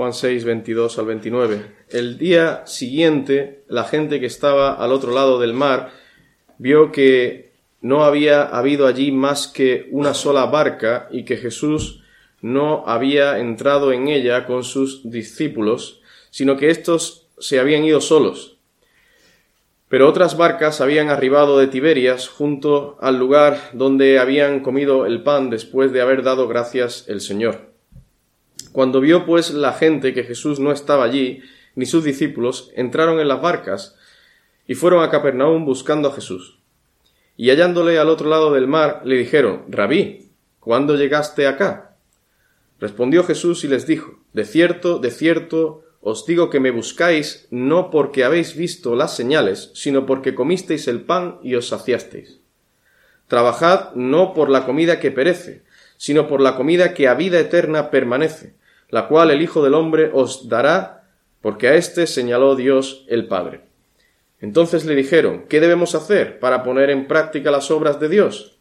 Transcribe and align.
Juan 0.00 0.14
6, 0.14 0.44
22 0.46 0.98
al 0.98 1.04
29. 1.04 1.62
El 1.90 2.16
día 2.16 2.62
siguiente, 2.64 3.64
la 3.68 3.84
gente 3.84 4.18
que 4.18 4.24
estaba 4.24 4.72
al 4.72 4.92
otro 4.92 5.12
lado 5.12 5.38
del 5.38 5.52
mar 5.52 5.90
vio 6.56 6.90
que 6.90 7.52
no 7.82 8.02
había 8.02 8.44
habido 8.44 8.86
allí 8.86 9.12
más 9.12 9.46
que 9.46 9.88
una 9.90 10.14
sola 10.14 10.46
barca 10.46 11.06
y 11.10 11.26
que 11.26 11.36
Jesús 11.36 12.02
no 12.40 12.84
había 12.86 13.40
entrado 13.40 13.92
en 13.92 14.08
ella 14.08 14.46
con 14.46 14.64
sus 14.64 15.02
discípulos, 15.10 16.00
sino 16.30 16.56
que 16.56 16.70
éstos 16.70 17.26
se 17.38 17.60
habían 17.60 17.84
ido 17.84 18.00
solos. 18.00 18.56
Pero 19.90 20.08
otras 20.08 20.34
barcas 20.34 20.80
habían 20.80 21.10
arribado 21.10 21.58
de 21.58 21.66
Tiberias 21.66 22.26
junto 22.26 22.96
al 23.02 23.18
lugar 23.18 23.60
donde 23.74 24.18
habían 24.18 24.60
comido 24.60 25.04
el 25.04 25.22
pan 25.22 25.50
después 25.50 25.92
de 25.92 26.00
haber 26.00 26.22
dado 26.22 26.48
gracias 26.48 27.04
el 27.06 27.20
Señor. 27.20 27.69
Cuando 28.72 29.00
vio 29.00 29.26
pues 29.26 29.50
la 29.50 29.72
gente 29.72 30.14
que 30.14 30.24
Jesús 30.24 30.60
no 30.60 30.72
estaba 30.72 31.04
allí, 31.04 31.42
ni 31.74 31.86
sus 31.86 32.04
discípulos, 32.04 32.70
entraron 32.74 33.20
en 33.20 33.28
las 33.28 33.40
barcas 33.40 33.96
y 34.66 34.74
fueron 34.74 35.02
a 35.02 35.10
Capernaum 35.10 35.64
buscando 35.64 36.08
a 36.08 36.12
Jesús. 36.12 36.58
Y 37.36 37.50
hallándole 37.50 37.98
al 37.98 38.08
otro 38.08 38.28
lado 38.28 38.52
del 38.52 38.68
mar, 38.68 39.02
le 39.04 39.16
dijeron, 39.16 39.64
Rabí, 39.68 40.30
¿cuándo 40.60 40.96
llegaste 40.96 41.46
acá? 41.46 41.96
Respondió 42.78 43.24
Jesús 43.24 43.64
y 43.64 43.68
les 43.68 43.86
dijo, 43.86 44.20
De 44.32 44.44
cierto, 44.44 44.98
de 44.98 45.10
cierto, 45.10 45.84
os 46.00 46.24
digo 46.24 46.48
que 46.48 46.60
me 46.60 46.70
buscáis 46.70 47.46
no 47.50 47.90
porque 47.90 48.24
habéis 48.24 48.56
visto 48.56 48.94
las 48.94 49.16
señales, 49.16 49.70
sino 49.74 50.06
porque 50.06 50.34
comisteis 50.34 50.88
el 50.88 51.02
pan 51.02 51.38
y 51.42 51.56
os 51.56 51.68
saciasteis. 51.68 52.40
Trabajad 53.26 53.94
no 53.94 54.32
por 54.32 54.48
la 54.48 54.64
comida 54.64 54.98
que 54.98 55.10
perece, 55.10 55.62
sino 55.96 56.26
por 56.26 56.40
la 56.40 56.56
comida 56.56 56.94
que 56.94 57.08
a 57.08 57.14
vida 57.14 57.38
eterna 57.38 57.90
permanece, 57.90 58.54
la 58.90 59.08
cual 59.08 59.30
el 59.30 59.42
Hijo 59.42 59.62
del 59.62 59.74
Hombre 59.74 60.10
os 60.12 60.48
dará, 60.48 61.08
porque 61.40 61.68
a 61.68 61.74
éste 61.74 62.06
señaló 62.06 62.56
Dios 62.56 63.04
el 63.08 63.26
Padre. 63.26 63.62
Entonces 64.40 64.84
le 64.84 64.94
dijeron, 64.94 65.44
¿qué 65.48 65.60
debemos 65.60 65.94
hacer 65.94 66.38
para 66.38 66.62
poner 66.62 66.90
en 66.90 67.06
práctica 67.06 67.50
las 67.50 67.70
obras 67.70 68.00
de 68.00 68.08
Dios? 68.08 68.58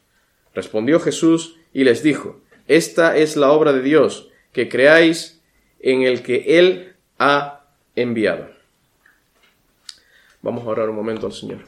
Respondió 0.54 1.00
Jesús 1.00 1.58
y 1.74 1.84
les 1.84 2.04
dijo, 2.04 2.42
Esta 2.68 3.18
es 3.18 3.38
la 3.38 3.52
obra 3.52 3.74
de 3.74 3.82
Dios, 3.82 4.30
que 4.52 4.70
creáis 4.70 5.42
en 5.80 6.04
el 6.04 6.22
que 6.22 6.60
Él 6.60 6.96
ha 7.18 7.66
enviado. 7.96 8.50
Vamos 10.42 10.66
a 10.66 10.70
orar 10.70 10.90
un 10.90 10.96
momento 10.96 11.26
al 11.26 11.34
Señor. 11.34 11.60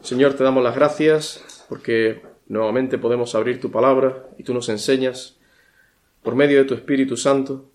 Señor, 0.00 0.34
te 0.34 0.44
damos 0.44 0.62
las 0.62 0.74
gracias 0.74 1.64
porque 1.68 2.22
nuevamente 2.46 2.98
podemos 2.98 3.34
abrir 3.34 3.60
tu 3.60 3.70
palabra 3.70 4.26
y 4.38 4.44
tú 4.44 4.54
nos 4.54 4.68
enseñas 4.68 5.37
por 6.22 6.34
medio 6.34 6.58
de 6.58 6.64
tu 6.64 6.74
Espíritu 6.74 7.16
Santo. 7.16 7.70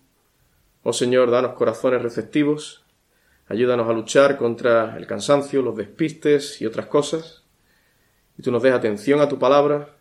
Oh 0.82 0.92
Señor, 0.92 1.30
danos 1.30 1.54
corazones 1.54 2.02
receptivos, 2.02 2.84
ayúdanos 3.48 3.88
a 3.88 3.92
luchar 3.92 4.36
contra 4.36 4.96
el 4.96 5.06
cansancio, 5.06 5.62
los 5.62 5.76
despistes 5.76 6.60
y 6.60 6.66
otras 6.66 6.86
cosas, 6.86 7.42
y 8.36 8.42
tú 8.42 8.50
nos 8.50 8.62
des 8.62 8.72
atención 8.72 9.20
a 9.20 9.28
tu 9.28 9.38
palabra, 9.38 9.96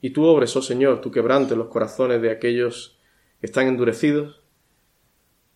y 0.00 0.10
tú 0.10 0.24
obres, 0.24 0.54
oh 0.56 0.62
Señor, 0.62 1.00
tú 1.00 1.10
quebrantes 1.10 1.56
los 1.56 1.68
corazones 1.68 2.22
de 2.22 2.30
aquellos 2.30 2.98
que 3.40 3.46
están 3.46 3.66
endurecidos, 3.66 4.40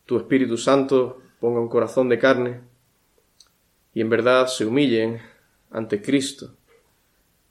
tu 0.06 0.16
Espíritu 0.16 0.56
Santo 0.56 1.20
ponga 1.40 1.60
un 1.60 1.68
corazón 1.68 2.08
de 2.08 2.18
carne, 2.18 2.60
y 3.94 4.00
en 4.00 4.08
verdad 4.08 4.46
se 4.46 4.64
humillen 4.64 5.20
ante 5.70 6.02
Cristo, 6.02 6.54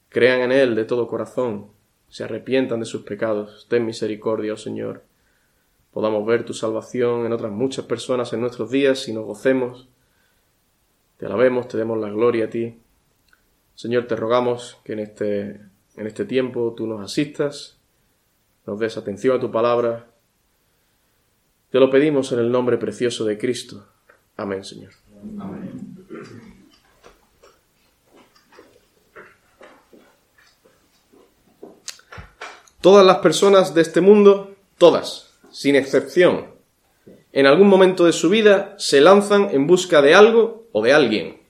crean 0.09 0.41
en 0.41 0.51
Él 0.51 0.75
de 0.75 0.85
todo 0.85 1.07
corazón, 1.07 1.71
se 2.11 2.25
arrepientan 2.25 2.81
de 2.81 2.85
sus 2.85 3.03
pecados. 3.03 3.65
Ten 3.69 3.85
misericordia, 3.85 4.53
oh 4.53 4.57
Señor. 4.57 5.03
Podamos 5.91 6.25
ver 6.25 6.45
tu 6.45 6.53
salvación 6.53 7.25
en 7.25 7.31
otras 7.31 7.51
muchas 7.51 7.85
personas 7.85 8.31
en 8.33 8.41
nuestros 8.41 8.69
días 8.69 9.07
y 9.07 9.13
nos 9.13 9.25
gocemos. 9.25 9.87
Te 11.17 11.25
alabemos, 11.25 11.69
te 11.69 11.77
demos 11.77 11.97
la 11.97 12.09
gloria 12.09 12.45
a 12.45 12.49
ti. 12.49 12.77
Señor, 13.75 14.07
te 14.07 14.17
rogamos 14.17 14.77
que 14.83 14.93
en 14.93 14.99
este, 14.99 15.61
en 15.95 16.07
este 16.07 16.25
tiempo 16.25 16.73
tú 16.75 16.85
nos 16.85 17.01
asistas, 17.01 17.79
nos 18.67 18.77
des 18.79 18.97
atención 18.97 19.37
a 19.37 19.39
tu 19.39 19.49
palabra. 19.49 20.07
Te 21.69 21.79
lo 21.79 21.89
pedimos 21.89 22.31
en 22.33 22.39
el 22.39 22.51
nombre 22.51 22.77
precioso 22.77 23.23
de 23.23 23.37
Cristo. 23.37 23.87
Amén, 24.35 24.65
Señor. 24.65 24.91
Amén. 25.39 26.50
Todas 32.81 33.05
las 33.05 33.17
personas 33.17 33.75
de 33.75 33.81
este 33.81 34.01
mundo, 34.01 34.55
todas, 34.79 35.29
sin 35.51 35.75
excepción, 35.75 36.55
en 37.31 37.45
algún 37.45 37.67
momento 37.67 38.05
de 38.05 38.11
su 38.11 38.27
vida 38.29 38.73
se 38.79 38.99
lanzan 39.01 39.49
en 39.51 39.67
busca 39.67 40.01
de 40.01 40.15
algo 40.15 40.67
o 40.71 40.81
de 40.81 40.91
alguien. 40.91 41.41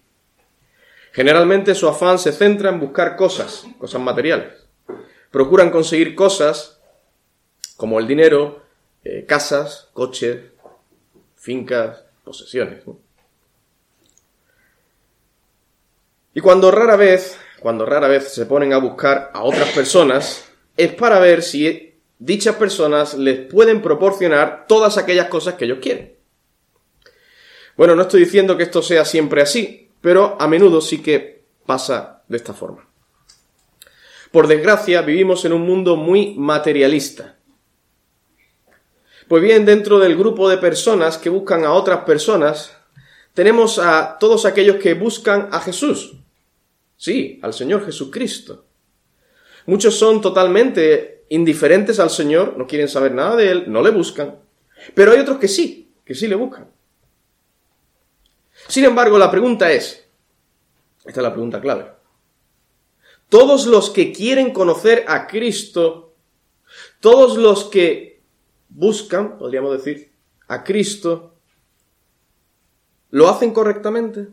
Generalmente 1.14 1.74
su 1.74 1.88
afán 1.88 2.20
se 2.20 2.34
centra 2.34 2.70
en 2.70 2.82
buscar 2.82 3.16
cosas, 3.16 3.66
cosas 3.78 4.02
materiales. 4.02 4.66
Procuran 5.32 5.72
conseguir 5.72 6.16
cosas 6.16 6.82
como 7.78 8.00
el 8.00 8.08
dinero, 8.08 8.64
eh, 9.04 9.26
casas, 9.26 9.90
coches, 9.94 10.52
fincas, 11.36 12.04
posesiones. 12.26 12.84
Y 16.34 16.42
cuando 16.42 16.72
rara 16.72 16.98
vez, 16.98 17.38
cuando 17.62 17.86
rara 17.86 18.10
vez 18.10 18.34
se 18.34 18.46
ponen 18.46 18.74
a 18.74 18.78
buscar 18.78 19.32
a 19.34 19.44
otras 19.44 19.70
personas, 19.72 20.51
es 20.78 20.94
para 20.94 21.20
ver 21.20 21.44
si 21.44 21.96
dichas 22.20 22.56
personas 22.56 23.16
les 23.16 23.40
pueden 23.48 23.82
proporcionar 23.82 24.66
todas 24.68 24.98
aquellas 24.98 25.28
cosas 25.28 25.56
que 25.56 25.66
ellos 25.66 25.80
quieren. 25.82 26.16
Bueno, 27.76 27.96
no 27.96 28.04
estoy 28.04 28.22
diciendo 28.22 28.58
que 28.58 28.64
esto 28.64 28.82
sea 28.82 29.06
siempre 29.06 29.42
así, 29.42 29.90
pero 30.02 30.38
a 30.40 30.48
menudo 30.48 30.82
sí 30.82 31.02
que 31.02 31.46
pasa 31.66 32.24
de 32.28 32.38
esta 32.38 32.54
forma. 32.54 32.88
Por 34.32 34.48
desgracia, 34.48 35.02
vivimos 35.02 35.44
en 35.46 35.54
un 35.54 35.64
mundo 35.64 35.96
muy 35.96 36.36
materialista. 36.36 37.38
Pues 39.28 39.42
bien, 39.44 39.66
dentro 39.66 40.00
del 40.00 40.18
grupo 40.18 40.50
de 40.50 40.58
personas 40.58 41.18
que 41.18 41.30
buscan 41.30 41.64
a 41.66 41.74
otras 41.74 42.04
personas, 42.04 42.76
tenemos 43.34 43.80
a 43.80 44.18
todos 44.20 44.46
aquellos 44.46 44.78
que 44.78 44.94
buscan 44.94 45.50
a 45.52 45.60
Jesús. 45.60 46.18
Sí, 46.98 47.40
al 47.42 47.54
Señor 47.54 47.86
Jesucristo. 47.86 48.66
Muchos 49.66 49.96
son 49.98 50.22
totalmente 50.22 51.26
indiferentes 51.30 52.00
al 52.00 52.10
Señor, 52.10 52.58
no 52.58 52.68
quieren 52.68 52.88
saber 52.88 53.14
nada 53.14 53.36
de 53.36 53.52
Él, 53.52 53.64
no 53.68 53.82
le 53.82 53.92
buscan. 53.92 54.40
Pero 54.94 55.12
hay 55.12 55.20
otros 55.20 55.38
que 55.38 55.48
sí, 55.48 55.94
que 56.04 56.16
sí 56.16 56.28
le 56.28 56.36
buscan. 56.36 56.70
Sin 58.68 58.86
embargo, 58.86 59.18
la 59.18 59.32
pregunta 59.32 59.72
es, 59.72 60.08
esta 61.06 61.20
es 61.20 61.24
la 61.24 61.32
pregunta 61.32 61.62
clave, 61.62 61.92
todos 63.30 63.66
los 63.66 63.90
que 63.90 64.12
quieren 64.12 64.52
conocer 64.52 65.06
a 65.08 65.28
Cristo, 65.28 66.14
todos 67.00 67.38
los 67.38 67.66
que 67.66 68.22
buscan, 68.70 69.38
podríamos 69.38 69.72
decir, 69.72 70.12
a 70.48 70.64
Cristo, 70.64 71.36
¿lo 73.10 73.30
hacen 73.30 73.54
correctamente? 73.54 74.28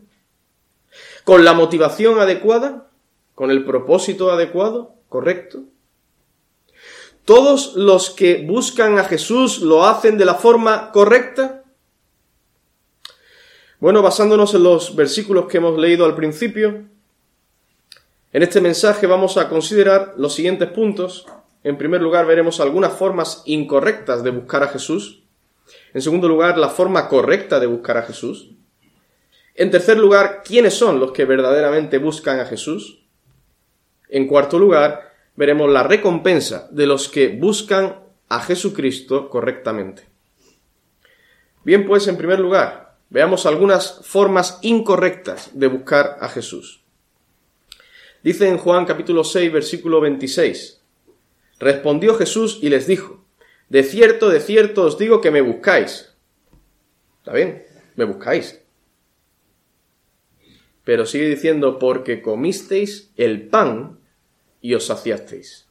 ¿Con 1.23 1.45
la 1.45 1.53
motivación 1.53 2.19
adecuada? 2.19 2.89
¿Con 3.35 3.51
el 3.51 3.63
propósito 3.63 4.31
adecuado? 4.31 4.98
¿Correcto? 5.09 5.63
¿Todos 7.25 7.75
los 7.75 8.09
que 8.09 8.45
buscan 8.45 8.97
a 8.97 9.03
Jesús 9.03 9.59
lo 9.59 9.85
hacen 9.85 10.17
de 10.17 10.25
la 10.25 10.35
forma 10.35 10.91
correcta? 10.91 11.63
Bueno, 13.79 14.01
basándonos 14.01 14.53
en 14.55 14.63
los 14.63 14.95
versículos 14.95 15.47
que 15.47 15.57
hemos 15.57 15.77
leído 15.77 16.05
al 16.05 16.15
principio, 16.15 16.85
en 18.31 18.43
este 18.43 18.61
mensaje 18.61 19.07
vamos 19.07 19.37
a 19.37 19.49
considerar 19.49 20.13
los 20.17 20.33
siguientes 20.33 20.69
puntos. 20.69 21.25
En 21.63 21.77
primer 21.77 22.01
lugar, 22.01 22.25
veremos 22.25 22.59
algunas 22.59 22.93
formas 22.93 23.41
incorrectas 23.45 24.23
de 24.23 24.29
buscar 24.31 24.63
a 24.63 24.67
Jesús. 24.67 25.23
En 25.93 26.01
segundo 26.01 26.27
lugar, 26.27 26.57
la 26.57 26.69
forma 26.69 27.07
correcta 27.07 27.59
de 27.59 27.67
buscar 27.67 27.97
a 27.97 28.03
Jesús. 28.03 28.51
En 29.55 29.71
tercer 29.71 29.97
lugar, 29.97 30.43
quiénes 30.43 30.73
son 30.73 30.99
los 30.99 31.11
que 31.11 31.25
verdaderamente 31.25 31.97
buscan 31.97 32.39
a 32.39 32.45
Jesús. 32.45 33.03
En 34.09 34.27
cuarto 34.27 34.57
lugar, 34.57 35.13
veremos 35.35 35.71
la 35.71 35.83
recompensa 35.83 36.67
de 36.71 36.87
los 36.87 37.07
que 37.07 37.29
buscan 37.29 37.99
a 38.27 38.41
Jesucristo 38.41 39.29
correctamente. 39.29 40.03
Bien, 41.63 41.85
pues, 41.85 42.07
en 42.07 42.17
primer 42.17 42.39
lugar, 42.39 42.97
veamos 43.09 43.45
algunas 43.45 44.01
formas 44.03 44.59
incorrectas 44.61 45.51
de 45.53 45.67
buscar 45.67 46.17
a 46.19 46.27
Jesús. 46.27 46.81
Dice 48.23 48.49
en 48.49 48.57
Juan 48.57 48.85
capítulo 48.85 49.23
6, 49.23 49.51
versículo 49.53 50.01
26, 50.01 50.81
Respondió 51.59 52.15
Jesús 52.15 52.59
y 52.61 52.69
les 52.69 52.87
dijo, 52.87 53.23
De 53.69 53.83
cierto, 53.83 54.29
de 54.29 54.39
cierto 54.39 54.83
os 54.83 54.97
digo 54.97 55.21
que 55.21 55.31
me 55.31 55.41
buscáis. 55.41 56.15
¿Está 57.19 57.33
bien? 57.33 57.63
Me 57.95 58.05
buscáis. 58.05 58.61
Pero 60.83 61.05
sigue 61.05 61.29
diciendo, 61.29 61.77
porque 61.77 62.21
comisteis 62.21 63.11
el 63.15 63.47
pan 63.47 63.98
y 64.61 64.73
os 64.73 64.85
saciasteis. 64.85 65.69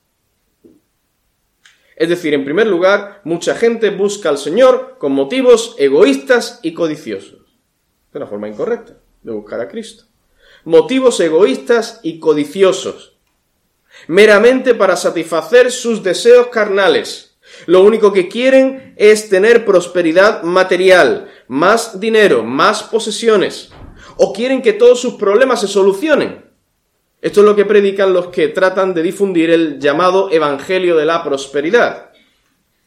Es 1.99 2.08
decir, 2.08 2.32
en 2.32 2.44
primer 2.44 2.69
lugar, 2.69 3.20
mucha 3.25 3.56
gente 3.56 3.90
busca 3.90 4.29
al 4.29 4.38
Señor 4.38 4.99
con 4.99 5.11
motivos 5.11 5.75
egoístas 5.79 6.61
y 6.62 6.73
codiciosos. 6.73 7.58
De 8.12 8.19
una 8.19 8.29
forma 8.29 8.49
incorrecta 8.49 8.99
de 9.23 9.32
buscar 9.32 9.61
a 9.61 9.69
Cristo. 9.69 10.05
Motivos 10.64 11.19
egoístas 11.19 11.99
y 12.05 12.20
codiciosos. 12.20 13.17
Meramente 14.06 14.75
para 14.75 14.94
satisfacer 14.94 15.73
sus 15.73 16.05
deseos 16.05 16.46
carnales. 16.49 17.37
Lo 17.67 17.82
único 17.82 18.12
que 18.12 18.29
quieren 18.29 18.94
es 18.96 19.29
tener 19.29 19.64
prosperidad 19.64 20.44
material, 20.44 21.29
más 21.49 21.99
dinero, 21.99 22.44
más 22.44 22.84
posesiones. 22.84 23.70
O 24.17 24.32
quieren 24.32 24.62
que 24.62 24.73
todos 24.73 25.00
sus 25.00 25.14
problemas 25.14 25.62
se 25.62 25.67
solucionen. 25.67 26.48
Esto 27.20 27.41
es 27.41 27.47
lo 27.47 27.56
que 27.56 27.65
predican 27.65 28.12
los 28.12 28.29
que 28.29 28.49
tratan 28.49 28.94
de 28.94 29.03
difundir 29.03 29.50
el 29.50 29.81
llamado 29.81 30.31
Evangelio 30.31 30.97
de 30.97 31.05
la 31.05 31.25
Prosperidad. 31.25 32.11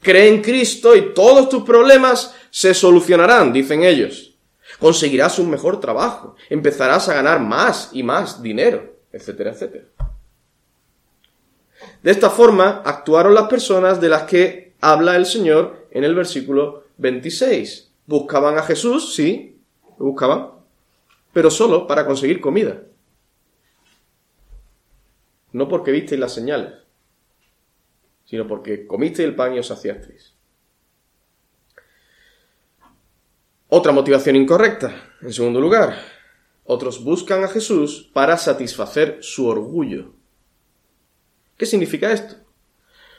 Cree 0.01 0.29
en 0.29 0.41
Cristo 0.41 0.95
y 0.95 1.13
todos 1.13 1.49
tus 1.49 1.63
problemas 1.63 2.33
se 2.49 2.73
solucionarán, 2.73 3.51
dicen 3.51 3.83
ellos. 3.83 4.33
Conseguirás 4.79 5.37
un 5.37 5.49
mejor 5.49 5.81
trabajo, 5.81 6.35
empezarás 6.49 7.09
a 7.09 7.13
ganar 7.13 7.41
más 7.41 7.89
y 7.91 8.03
más 8.03 8.41
dinero, 8.41 8.95
etcétera, 9.11 9.51
etcétera. 9.51 9.83
De 12.01 12.11
esta 12.11 12.29
forma 12.29 12.81
actuaron 12.85 13.33
las 13.33 13.49
personas 13.49 13.99
de 13.99 14.09
las 14.09 14.23
que 14.23 14.73
habla 14.79 15.17
el 15.17 15.25
Señor 15.25 15.87
en 15.91 16.05
el 16.05 16.15
versículo 16.15 16.85
26. 16.97 17.91
Buscaban 18.05 18.57
a 18.57 18.63
Jesús, 18.63 19.13
sí, 19.13 19.59
lo 19.99 20.05
buscaban, 20.05 20.51
pero 21.33 21.51
solo 21.51 21.85
para 21.85 22.05
conseguir 22.05 22.39
comida 22.39 22.81
no 25.53 25.67
porque 25.67 25.91
visteis 25.91 26.19
las 26.19 26.33
señales, 26.33 26.73
sino 28.25 28.47
porque 28.47 28.87
comisteis 28.87 29.27
el 29.27 29.35
pan 29.35 29.53
y 29.53 29.59
os 29.59 29.67
saciasteis. 29.67 30.33
Otra 33.67 33.91
motivación 33.91 34.35
incorrecta, 34.35 35.11
en 35.21 35.31
segundo 35.31 35.61
lugar, 35.61 35.97
otros 36.65 37.03
buscan 37.03 37.43
a 37.43 37.47
Jesús 37.47 38.09
para 38.13 38.37
satisfacer 38.37 39.19
su 39.21 39.47
orgullo. 39.47 40.13
¿Qué 41.57 41.65
significa 41.65 42.11
esto? 42.11 42.35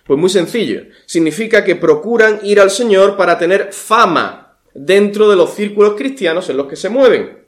Pues 0.04 0.18
muy 0.18 0.28
sencillo, 0.28 0.82
significa 1.06 1.64
que 1.64 1.76
procuran 1.76 2.40
ir 2.42 2.60
al 2.60 2.70
Señor 2.70 3.16
para 3.16 3.38
tener 3.38 3.72
fama 3.72 4.58
dentro 4.74 5.30
de 5.30 5.36
los 5.36 5.54
círculos 5.54 5.94
cristianos 5.94 6.50
en 6.50 6.56
los 6.56 6.66
que 6.66 6.76
se 6.76 6.88
mueven. 6.88 7.41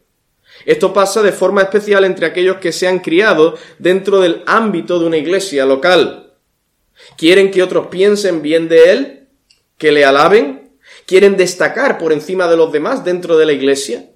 Esto 0.64 0.92
pasa 0.92 1.22
de 1.22 1.32
forma 1.32 1.62
especial 1.62 2.04
entre 2.04 2.26
aquellos 2.26 2.56
que 2.56 2.72
se 2.72 2.88
han 2.88 3.00
criado 3.00 3.56
dentro 3.78 4.20
del 4.20 4.42
ámbito 4.46 4.98
de 4.98 5.06
una 5.06 5.16
iglesia 5.16 5.66
local. 5.66 6.32
¿Quieren 7.16 7.50
que 7.50 7.62
otros 7.62 7.88
piensen 7.88 8.40
bien 8.40 8.68
de 8.68 8.92
él? 8.92 9.28
¿Que 9.76 9.92
le 9.92 10.04
alaben? 10.04 10.78
¿Quieren 11.06 11.36
destacar 11.36 11.98
por 11.98 12.12
encima 12.12 12.46
de 12.48 12.56
los 12.56 12.72
demás 12.72 13.04
dentro 13.04 13.36
de 13.36 13.46
la 13.46 13.52
iglesia? 13.52 14.10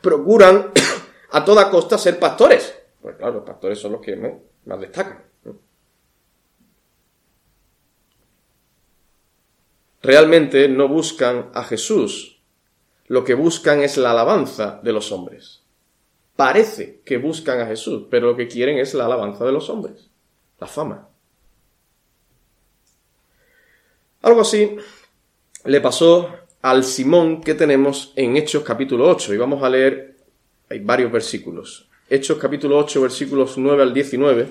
Procuran 0.00 0.70
a 1.30 1.44
toda 1.44 1.70
costa 1.70 1.98
ser 1.98 2.18
pastores. 2.18 2.74
Pues 3.00 3.16
claro, 3.16 3.34
los 3.34 3.44
pastores 3.44 3.78
son 3.78 3.92
los 3.92 4.00
que 4.00 4.16
más 4.64 4.80
destacan. 4.80 5.24
Realmente 10.00 10.68
no 10.68 10.88
buscan 10.88 11.50
a 11.54 11.62
Jesús, 11.62 12.42
lo 13.06 13.22
que 13.22 13.34
buscan 13.34 13.82
es 13.82 13.96
la 13.98 14.10
alabanza 14.10 14.80
de 14.82 14.92
los 14.92 15.12
hombres 15.12 15.61
parece 16.42 17.00
que 17.04 17.18
buscan 17.18 17.60
a 17.60 17.66
Jesús, 17.66 18.08
pero 18.10 18.26
lo 18.26 18.36
que 18.36 18.48
quieren 18.48 18.76
es 18.76 18.94
la 18.94 19.04
alabanza 19.04 19.44
de 19.44 19.52
los 19.52 19.70
hombres, 19.70 20.10
la 20.58 20.66
fama. 20.66 21.08
Algo 24.22 24.40
así 24.40 24.76
le 25.64 25.80
pasó 25.80 26.34
al 26.60 26.82
Simón 26.82 27.42
que 27.42 27.54
tenemos 27.54 28.12
en 28.16 28.36
Hechos 28.36 28.64
capítulo 28.64 29.08
8 29.08 29.34
y 29.34 29.36
vamos 29.36 29.62
a 29.62 29.70
leer, 29.70 30.16
hay 30.68 30.80
varios 30.80 31.12
versículos. 31.12 31.88
Hechos 32.10 32.38
capítulo 32.38 32.76
8 32.76 33.02
versículos 33.02 33.56
9 33.56 33.80
al 33.80 33.94
19, 33.94 34.48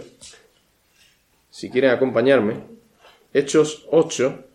si 1.49 1.69
quieren 1.69 1.91
acompañarme. 1.91 2.67
Hechos 3.33 3.85
8 3.91 4.45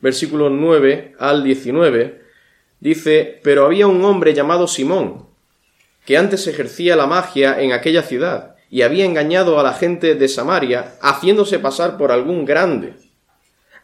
versículos 0.00 0.52
9 0.52 1.16
al 1.18 1.42
19 1.42 2.23
Dice, 2.84 3.40
pero 3.42 3.64
había 3.64 3.86
un 3.86 4.04
hombre 4.04 4.34
llamado 4.34 4.68
Simón, 4.68 5.26
que 6.04 6.18
antes 6.18 6.46
ejercía 6.46 6.96
la 6.96 7.06
magia 7.06 7.58
en 7.62 7.72
aquella 7.72 8.02
ciudad, 8.02 8.56
y 8.68 8.82
había 8.82 9.06
engañado 9.06 9.58
a 9.58 9.62
la 9.62 9.72
gente 9.72 10.14
de 10.14 10.28
Samaria, 10.28 10.92
haciéndose 11.00 11.58
pasar 11.58 11.96
por 11.96 12.12
algún 12.12 12.44
grande. 12.44 12.92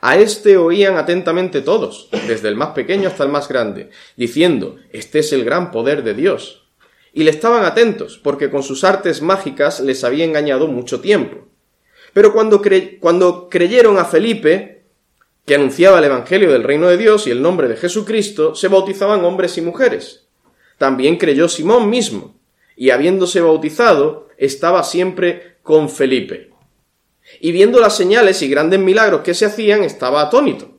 A 0.02 0.19
éste 0.19 0.58
oían 0.58 0.99
atentamente 0.99 1.62
todos, 1.62 2.11
desde 2.29 2.49
el 2.49 2.56
más 2.56 2.73
pequeño 2.73 3.08
hasta 3.08 3.25
el 3.25 3.31
más 3.31 3.49
grande, 3.49 3.88
diciendo, 4.19 4.76
Este 4.93 5.20
es 5.20 5.32
el 5.32 5.47
gran 5.47 5.70
poder 5.70 6.05
de 6.05 6.12
Dios. 6.12 6.69
Y 7.14 7.23
le 7.23 7.31
estaban 7.31 7.64
atentos, 7.64 8.20
porque 8.23 8.50
con 8.50 8.62
sus 8.62 8.85
artes 8.85 9.23
mágicas 9.23 9.81
les 9.81 10.05
había 10.05 10.26
engañado 10.26 10.67
mucho 10.67 11.00
tiempo. 11.00 11.49
Pero 12.12 12.35
cuando, 12.35 12.61
cuando 13.00 13.49
creyeron 13.49 13.99
a 13.99 14.05
Felipe, 14.05 14.80
que 15.46 15.54
anunciaba 15.54 15.98
el 15.98 16.04
Evangelio 16.04 16.52
del 16.52 16.62
reino 16.62 16.88
de 16.88 16.96
Dios 16.96 17.26
y 17.26 17.31
el 17.31 17.42
nombre 17.42 17.69
de 17.69 17.76
Jesucristo, 17.76 18.54
se 18.54 18.69
bautizaban 18.69 19.25
hombres 19.25 19.56
y 19.58 19.62
mujeres. 19.62 20.28
También 20.78 21.16
creyó 21.16 21.48
Simón 21.48 21.90
mismo, 21.90 22.38
y 22.76 22.90
habiéndose 22.90 23.40
bautizado, 23.40 24.28
estaba 24.38 24.82
siempre 24.84 25.56
con 25.62 25.90
Felipe. 25.90 26.50
Y 27.40 27.52
viendo 27.52 27.81
las 27.81 27.96
señales 27.96 28.42
y 28.42 28.48
grandes 28.48 28.81
milagros 28.81 29.20
que 29.22 29.34
se 29.34 29.44
hacían, 29.46 29.84
estaba 29.84 30.22
atónito. 30.22 30.78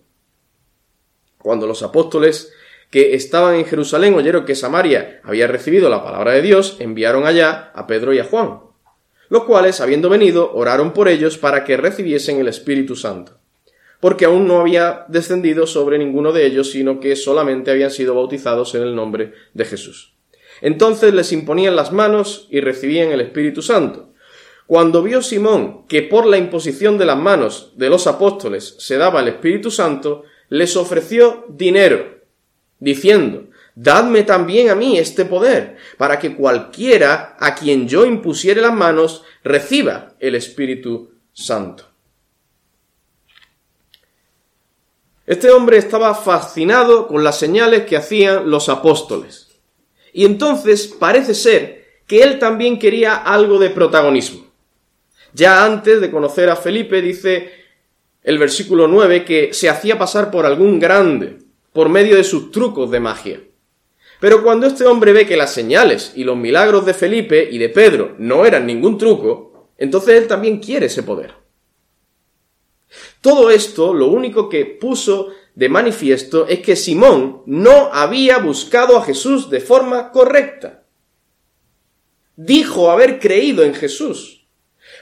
Cuando 1.37 1.67
los 1.67 1.83
apóstoles 1.83 2.51
que 2.89 3.15
estaban 3.15 3.55
en 3.55 3.65
Jerusalén 3.65 4.15
oyeron 4.15 4.45
que 4.45 4.55
Samaria 4.55 5.21
había 5.23 5.47
recibido 5.47 5.89
la 5.89 6.03
palabra 6.03 6.33
de 6.33 6.41
Dios, 6.41 6.77
enviaron 6.79 7.25
allá 7.25 7.71
a 7.73 7.87
Pedro 7.87 8.13
y 8.13 8.19
a 8.19 8.25
Juan, 8.25 8.59
los 9.29 9.43
cuales, 9.45 9.79
habiendo 9.79 10.09
venido, 10.09 10.51
oraron 10.53 10.91
por 10.93 11.07
ellos 11.07 11.37
para 11.37 11.63
que 11.63 11.77
recibiesen 11.77 12.39
el 12.39 12.47
Espíritu 12.47 12.95
Santo 12.95 13.40
porque 14.01 14.25
aún 14.25 14.47
no 14.47 14.59
había 14.59 15.05
descendido 15.07 15.65
sobre 15.65 15.97
ninguno 15.97 16.33
de 16.33 16.45
ellos, 16.45 16.71
sino 16.71 16.99
que 16.99 17.15
solamente 17.15 17.71
habían 17.71 17.91
sido 17.91 18.15
bautizados 18.15 18.75
en 18.75 18.81
el 18.81 18.95
nombre 18.95 19.33
de 19.53 19.63
Jesús. 19.63 20.13
Entonces 20.59 21.13
les 21.13 21.31
imponían 21.31 21.75
las 21.75 21.93
manos 21.93 22.47
y 22.49 22.59
recibían 22.59 23.11
el 23.11 23.21
Espíritu 23.21 23.61
Santo. 23.61 24.09
Cuando 24.67 25.03
vio 25.03 25.21
Simón 25.21 25.85
que 25.87 26.01
por 26.01 26.25
la 26.25 26.37
imposición 26.37 26.97
de 26.97 27.05
las 27.05 27.17
manos 27.17 27.73
de 27.75 27.89
los 27.89 28.07
apóstoles 28.07 28.75
se 28.79 28.97
daba 28.97 29.21
el 29.21 29.27
Espíritu 29.27 29.69
Santo, 29.71 30.23
les 30.49 30.75
ofreció 30.75 31.45
dinero, 31.49 32.19
diciendo, 32.79 33.45
Dadme 33.75 34.23
también 34.23 34.69
a 34.69 34.75
mí 34.75 34.97
este 34.97 35.25
poder, 35.25 35.77
para 35.97 36.19
que 36.19 36.35
cualquiera 36.35 37.37
a 37.39 37.55
quien 37.55 37.87
yo 37.87 38.05
impusiere 38.05 38.61
las 38.61 38.73
manos 38.73 39.23
reciba 39.43 40.15
el 40.19 40.35
Espíritu 40.35 41.11
Santo. 41.31 41.90
Este 45.25 45.51
hombre 45.51 45.77
estaba 45.77 46.15
fascinado 46.15 47.07
con 47.07 47.23
las 47.23 47.37
señales 47.37 47.83
que 47.83 47.95
hacían 47.95 48.49
los 48.49 48.69
apóstoles. 48.69 49.49
Y 50.13 50.25
entonces 50.25 50.87
parece 50.87 51.35
ser 51.35 51.85
que 52.07 52.23
él 52.23 52.39
también 52.39 52.79
quería 52.79 53.15
algo 53.15 53.59
de 53.59 53.69
protagonismo. 53.69 54.45
Ya 55.33 55.63
antes 55.63 56.01
de 56.01 56.11
conocer 56.11 56.49
a 56.49 56.55
Felipe 56.55 57.01
dice 57.01 57.51
el 58.23 58.37
versículo 58.37 58.87
9 58.87 59.23
que 59.23 59.53
se 59.53 59.69
hacía 59.69 59.97
pasar 59.97 60.31
por 60.31 60.45
algún 60.45 60.79
grande 60.79 61.37
por 61.71 61.87
medio 61.87 62.17
de 62.17 62.23
sus 62.23 62.51
trucos 62.51 62.91
de 62.91 62.99
magia. 62.99 63.41
Pero 64.19 64.43
cuando 64.43 64.67
este 64.67 64.85
hombre 64.85 65.13
ve 65.13 65.25
que 65.25 65.37
las 65.37 65.53
señales 65.53 66.13
y 66.15 66.23
los 66.23 66.37
milagros 66.37 66.85
de 66.85 66.93
Felipe 66.93 67.47
y 67.49 67.57
de 67.57 67.69
Pedro 67.69 68.15
no 68.17 68.45
eran 68.45 68.67
ningún 68.67 68.97
truco, 68.97 69.69
entonces 69.77 70.15
él 70.15 70.27
también 70.27 70.59
quiere 70.59 70.87
ese 70.87 71.03
poder. 71.03 71.40
Todo 73.21 73.49
esto 73.49 73.93
lo 73.93 74.07
único 74.07 74.49
que 74.49 74.65
puso 74.65 75.29
de 75.55 75.69
manifiesto 75.69 76.47
es 76.47 76.59
que 76.59 76.75
Simón 76.75 77.43
no 77.45 77.93
había 77.93 78.37
buscado 78.39 78.97
a 78.97 79.03
Jesús 79.03 79.49
de 79.49 79.59
forma 79.59 80.11
correcta. 80.11 80.83
Dijo 82.35 82.89
haber 82.89 83.19
creído 83.19 83.63
en 83.63 83.73
Jesús. 83.73 84.47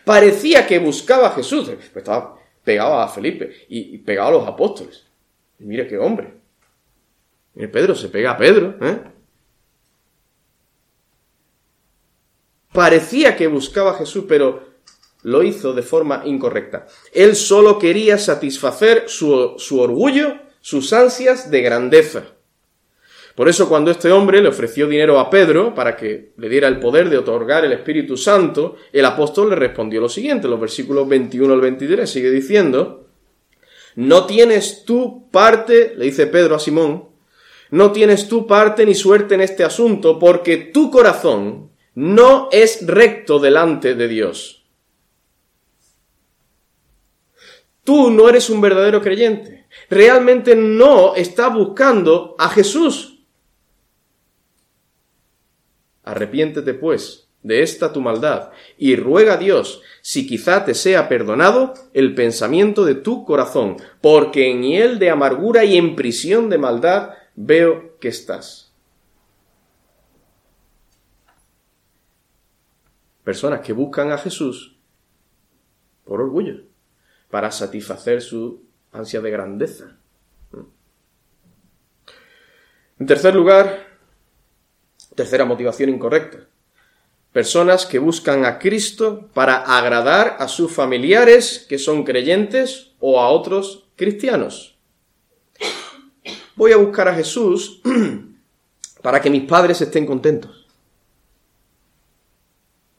Parecía 0.06 0.68
que 0.68 0.80
buscaba 0.80 1.28
a 1.28 1.32
Jesús. 1.32 1.70
Estaba 1.70 2.38
pegado 2.64 3.00
a 3.00 3.08
Felipe 3.08 3.66
y 3.70 3.98
pegado 4.00 4.30
a 4.30 4.32
los 4.32 4.48
apóstoles. 4.48 5.06
Y 5.60 5.66
mire 5.66 5.88
qué 5.88 5.98
hombre. 5.98 6.34
Mire, 7.54 7.68
Pedro 7.68 7.96
se 7.96 8.10
pega 8.10 8.32
a 8.32 8.38
Pedro. 8.38 8.76
¿eh? 8.82 9.02
Parecía 12.72 13.36
que 13.36 13.48
buscaba 13.48 13.92
a 13.92 13.96
Jesús, 13.96 14.26
pero 14.28 14.69
lo 15.24 15.44
hizo 15.44 15.74
de 15.74 15.82
forma 15.82 16.24
incorrecta. 16.26 16.88
Él 17.14 17.36
solo 17.36 17.78
quería 17.78 18.18
satisfacer 18.18 19.06
su, 19.08 19.56
orgullo, 19.80 20.38
sus 20.62 20.94
ansias 20.94 21.52
de 21.52 21.62
grandeza. 21.62 22.24
Por 23.36 23.48
eso 23.48 23.70
cuando 23.70 23.92
este 23.92 24.12
hombre 24.12 24.42
le 24.42 24.50
ofreció 24.50 24.88
dinero 24.88 25.20
a 25.20 25.30
Pedro 25.30 25.74
para 25.74 25.96
que 25.96 26.34
le 26.38 26.50
diera 26.50 26.68
el 26.68 26.80
poder 26.80 27.10
de 27.10 27.18
otorgar 27.18 27.64
el 27.64 27.72
Espíritu 27.72 28.18
Santo, 28.18 28.76
el 28.92 29.06
apóstol 29.06 29.50
le 29.50 29.56
respondió 29.56 30.02
lo 30.02 30.10
siguiente, 30.10 30.48
los 30.48 30.60
versículos 30.60 31.08
21 31.08 31.54
al 31.54 31.62
23, 31.62 32.10
sigue 32.10 32.32
diciendo, 32.32 33.08
no 33.96 34.26
tienes 34.26 34.84
tú 34.84 35.30
parte, 35.32 35.94
le 35.96 36.06
dice 36.06 36.28
Pedro 36.28 36.56
a 36.56 36.60
Simón, 36.60 37.10
no 37.72 37.92
tienes 37.92 38.28
tú 38.28 38.46
parte 38.48 38.86
ni 38.86 38.96
suerte 38.96 39.36
en 39.36 39.42
este 39.42 39.64
asunto, 39.64 40.20
porque 40.20 40.58
tu 40.58 40.92
corazón 40.92 41.72
no 41.96 42.50
es 42.52 42.86
recto 42.88 43.40
delante 43.40 43.96
de 43.96 44.08
Dios. 44.08 44.59
Tú 47.90 48.12
no 48.12 48.30
eres 48.30 48.52
un 48.52 48.62
verdadero 48.62 49.02
creyente. 49.02 49.66
Realmente 49.90 50.56
no 50.56 51.16
estás 51.16 51.52
buscando 51.52 52.36
a 52.38 52.48
Jesús. 52.50 53.26
Arrepiéntete, 56.04 56.76
pues, 56.76 57.32
de 57.42 57.64
esta 57.64 57.92
tu 57.92 58.00
maldad, 58.00 58.52
y 58.78 58.96
ruega 58.96 59.34
a 59.34 59.38
Dios, 59.38 59.82
si 60.04 60.28
quizá 60.28 60.66
te 60.66 60.76
sea 60.76 61.10
perdonado 61.10 61.74
el 61.92 62.14
pensamiento 62.14 62.86
de 62.86 62.94
tu 62.94 63.26
corazón, 63.26 63.78
porque 64.02 64.52
en 64.52 64.66
él 64.66 65.00
de 65.00 65.10
amargura 65.10 65.66
y 65.66 65.76
en 65.76 65.96
prisión 65.96 66.48
de 66.48 66.60
maldad 66.60 67.16
veo 67.34 67.98
que 68.00 68.10
estás. 68.10 68.72
Personas 73.24 73.62
que 73.62 73.74
buscan 73.74 74.12
a 74.12 74.20
Jesús 74.20 74.78
por 76.06 76.22
orgullo, 76.22 76.69
para 77.30 77.52
satisfacer 77.52 78.22
su 78.22 78.64
ansia 78.92 79.22
de 79.22 79.32
grandeza. 79.32 79.96
En 83.00 83.06
tercer 83.06 83.34
lugar, 83.34 83.90
Tercera 85.20 85.44
motivación 85.44 85.90
incorrecta. 85.90 86.48
Personas 87.34 87.86
que 87.86 88.00
buscan 88.00 88.46
a 88.46 88.58
Cristo 88.58 89.30
para 89.34 89.58
agradar 89.78 90.38
a 90.40 90.48
sus 90.48 90.72
familiares 90.72 91.66
que 91.68 91.78
son 91.78 92.06
creyentes 92.06 92.94
o 93.02 93.20
a 93.20 93.28
otros 93.28 93.90
cristianos. 93.98 94.78
Voy 96.56 96.72
a 96.72 96.78
buscar 96.78 97.10
a 97.10 97.16
Jesús 97.16 97.82
para 99.02 99.20
que 99.20 99.30
mis 99.30 99.44
padres 99.44 99.82
estén 99.82 100.06
contentos. 100.06 100.66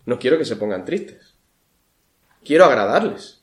No 0.05 0.19
quiero 0.19 0.37
que 0.37 0.45
se 0.45 0.57
pongan 0.57 0.85
tristes. 0.85 1.37
Quiero 2.45 2.67
agradarles. 2.67 3.40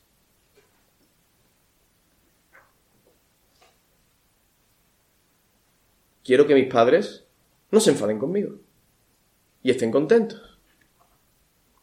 Quiero 6.28 6.46
que 6.46 6.54
mis 6.54 6.66
padres 6.66 7.24
no 7.70 7.80
se 7.80 7.90
enfaden 7.90 8.18
conmigo 8.18 8.56
y 9.62 9.70
estén 9.70 9.90
contentos. 9.90 10.58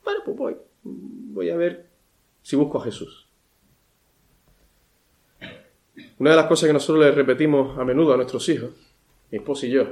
Bueno, 0.04 0.20
pues 0.24 0.38
voy. 0.38 0.58
Voy 0.84 1.50
a 1.50 1.56
ver 1.56 1.90
si 2.44 2.56
busco 2.56 2.78
a 2.78 2.84
Jesús. 2.84 3.28
Una 6.20 6.30
de 6.30 6.36
las 6.36 6.46
cosas 6.46 6.68
que 6.68 6.74
nosotros 6.74 7.04
le 7.04 7.12
repetimos 7.12 7.76
a 7.80 7.84
menudo 7.84 8.14
a 8.14 8.18
nuestros 8.18 8.48
hijos, 8.50 8.70
mi 9.32 9.40
esposo 9.40 9.66
y 9.66 9.72
yo, 9.72 9.88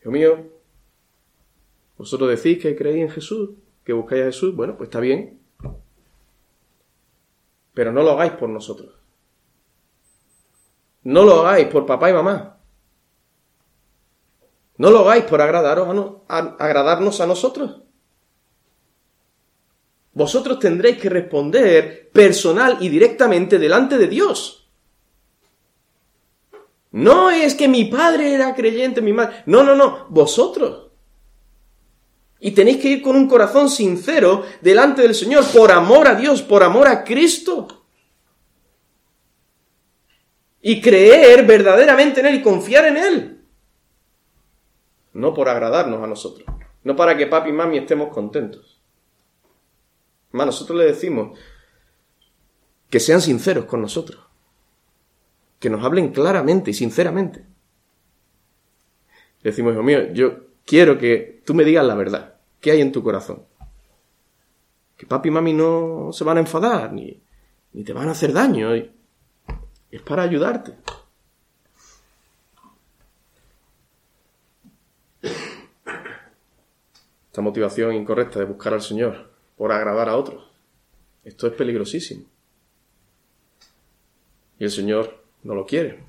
Hijo 0.00 0.12
mío, 0.12 0.46
vosotros 1.98 2.28
decís 2.30 2.62
que 2.62 2.76
creéis 2.76 3.02
en 3.06 3.10
Jesús, 3.10 3.50
que 3.84 3.92
buscáis 3.92 4.22
a 4.22 4.26
Jesús, 4.26 4.54
bueno, 4.54 4.76
pues 4.76 4.86
está 4.86 5.00
bien, 5.00 5.40
pero 7.72 7.90
no 7.90 8.04
lo 8.04 8.12
hagáis 8.12 8.34
por 8.34 8.48
nosotros. 8.48 8.94
No 11.02 11.24
lo 11.24 11.44
hagáis 11.44 11.66
por 11.66 11.86
papá 11.86 12.08
y 12.08 12.12
mamá. 12.12 12.54
No 14.76 14.90
lo 14.90 15.00
hagáis 15.00 15.24
por 15.24 15.40
agradaros 15.40 15.88
agradarnos 16.28 17.20
a 17.20 17.26
nosotros. 17.26 17.82
Vosotros 20.12 20.58
tendréis 20.58 20.98
que 20.98 21.08
responder 21.08 22.10
personal 22.12 22.78
y 22.80 22.88
directamente 22.88 23.58
delante 23.58 23.98
de 23.98 24.08
Dios. 24.08 24.68
No 26.92 27.30
es 27.30 27.54
que 27.54 27.66
mi 27.66 27.86
padre 27.86 28.34
era 28.34 28.54
creyente, 28.54 29.00
mi 29.00 29.12
madre. 29.12 29.42
No, 29.46 29.64
no, 29.64 29.74
no. 29.74 30.06
Vosotros. 30.10 30.90
Y 32.38 32.52
tenéis 32.52 32.76
que 32.78 32.88
ir 32.88 33.02
con 33.02 33.16
un 33.16 33.28
corazón 33.28 33.68
sincero 33.68 34.44
delante 34.60 35.02
del 35.02 35.14
Señor, 35.14 35.44
por 35.46 35.72
amor 35.72 36.06
a 36.06 36.14
Dios, 36.14 36.42
por 36.42 36.62
amor 36.62 36.86
a 36.86 37.02
Cristo. 37.02 37.86
Y 40.60 40.80
creer 40.80 41.44
verdaderamente 41.44 42.20
en 42.20 42.26
Él 42.26 42.34
y 42.36 42.42
confiar 42.42 42.86
en 42.86 42.96
Él 42.96 43.33
no 45.14 45.32
por 45.32 45.48
agradarnos 45.48 46.02
a 46.02 46.06
nosotros, 46.06 46.46
no 46.82 46.94
para 46.96 47.16
que 47.16 47.26
papi 47.26 47.50
y 47.50 47.52
mami 47.52 47.78
estemos 47.78 48.08
contentos. 48.12 48.80
Más, 50.32 50.46
nosotros 50.46 50.78
le 50.78 50.84
decimos 50.86 51.38
que 52.90 53.00
sean 53.00 53.20
sinceros 53.20 53.64
con 53.64 53.80
nosotros, 53.80 54.20
que 55.58 55.70
nos 55.70 55.84
hablen 55.84 56.12
claramente 56.12 56.72
y 56.72 56.74
sinceramente. 56.74 57.46
Le 59.42 59.50
decimos, 59.50 59.72
hijo 59.72 59.82
mío, 59.82 60.12
yo 60.12 60.48
quiero 60.64 60.98
que 60.98 61.42
tú 61.46 61.54
me 61.54 61.64
digas 61.64 61.86
la 61.86 61.94
verdad, 61.94 62.34
¿qué 62.60 62.72
hay 62.72 62.80
en 62.80 62.92
tu 62.92 63.02
corazón? 63.02 63.44
Que 64.96 65.06
papi 65.06 65.28
y 65.28 65.32
mami 65.32 65.52
no 65.52 66.10
se 66.12 66.24
van 66.24 66.38
a 66.38 66.40
enfadar, 66.40 66.92
ni, 66.92 67.22
ni 67.72 67.84
te 67.84 67.92
van 67.92 68.08
a 68.08 68.12
hacer 68.12 68.32
daño, 68.32 68.72
es 68.74 70.02
para 70.04 70.24
ayudarte. 70.24 70.74
Esta 77.34 77.42
motivación 77.42 77.92
incorrecta 77.96 78.38
de 78.38 78.44
buscar 78.44 78.74
al 78.74 78.80
Señor 78.80 79.28
por 79.56 79.72
agradar 79.72 80.08
a 80.08 80.16
otros. 80.16 80.52
Esto 81.24 81.48
es 81.48 81.52
peligrosísimo. 81.54 82.26
Y 84.56 84.62
el 84.62 84.70
Señor 84.70 85.20
no 85.42 85.56
lo 85.56 85.66
quiere. 85.66 86.04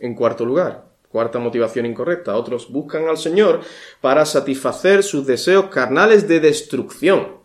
En 0.00 0.16
cuarto 0.16 0.44
lugar, 0.44 0.86
cuarta 1.08 1.38
motivación 1.38 1.86
incorrecta, 1.86 2.34
otros 2.34 2.68
buscan 2.68 3.06
al 3.06 3.16
Señor 3.16 3.60
para 4.00 4.26
satisfacer 4.26 5.04
sus 5.04 5.24
deseos 5.24 5.66
carnales 5.66 6.26
de 6.26 6.40
destrucción. 6.40 7.38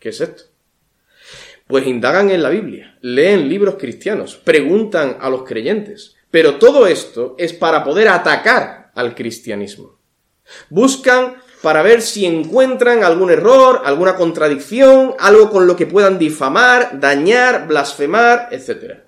¿Qué 0.00 0.08
es 0.08 0.20
esto? 0.20 0.42
Pues 1.68 1.86
indagan 1.86 2.30
en 2.30 2.42
la 2.42 2.50
Biblia, 2.50 2.98
leen 3.00 3.48
libros 3.48 3.76
cristianos, 3.76 4.34
preguntan 4.34 5.18
a 5.20 5.30
los 5.30 5.44
creyentes, 5.44 6.16
pero 6.32 6.58
todo 6.58 6.88
esto 6.88 7.36
es 7.38 7.52
para 7.52 7.84
poder 7.84 8.08
atacar 8.08 8.90
al 8.92 9.14
cristianismo. 9.14 10.00
Buscan 10.68 11.36
para 11.66 11.82
ver 11.82 12.00
si 12.00 12.24
encuentran 12.26 13.02
algún 13.02 13.28
error, 13.28 13.82
alguna 13.84 14.14
contradicción, 14.14 15.14
algo 15.18 15.50
con 15.50 15.66
lo 15.66 15.74
que 15.74 15.84
puedan 15.84 16.16
difamar, 16.16 17.00
dañar, 17.00 17.66
blasfemar, 17.66 18.50
etc. 18.52 19.00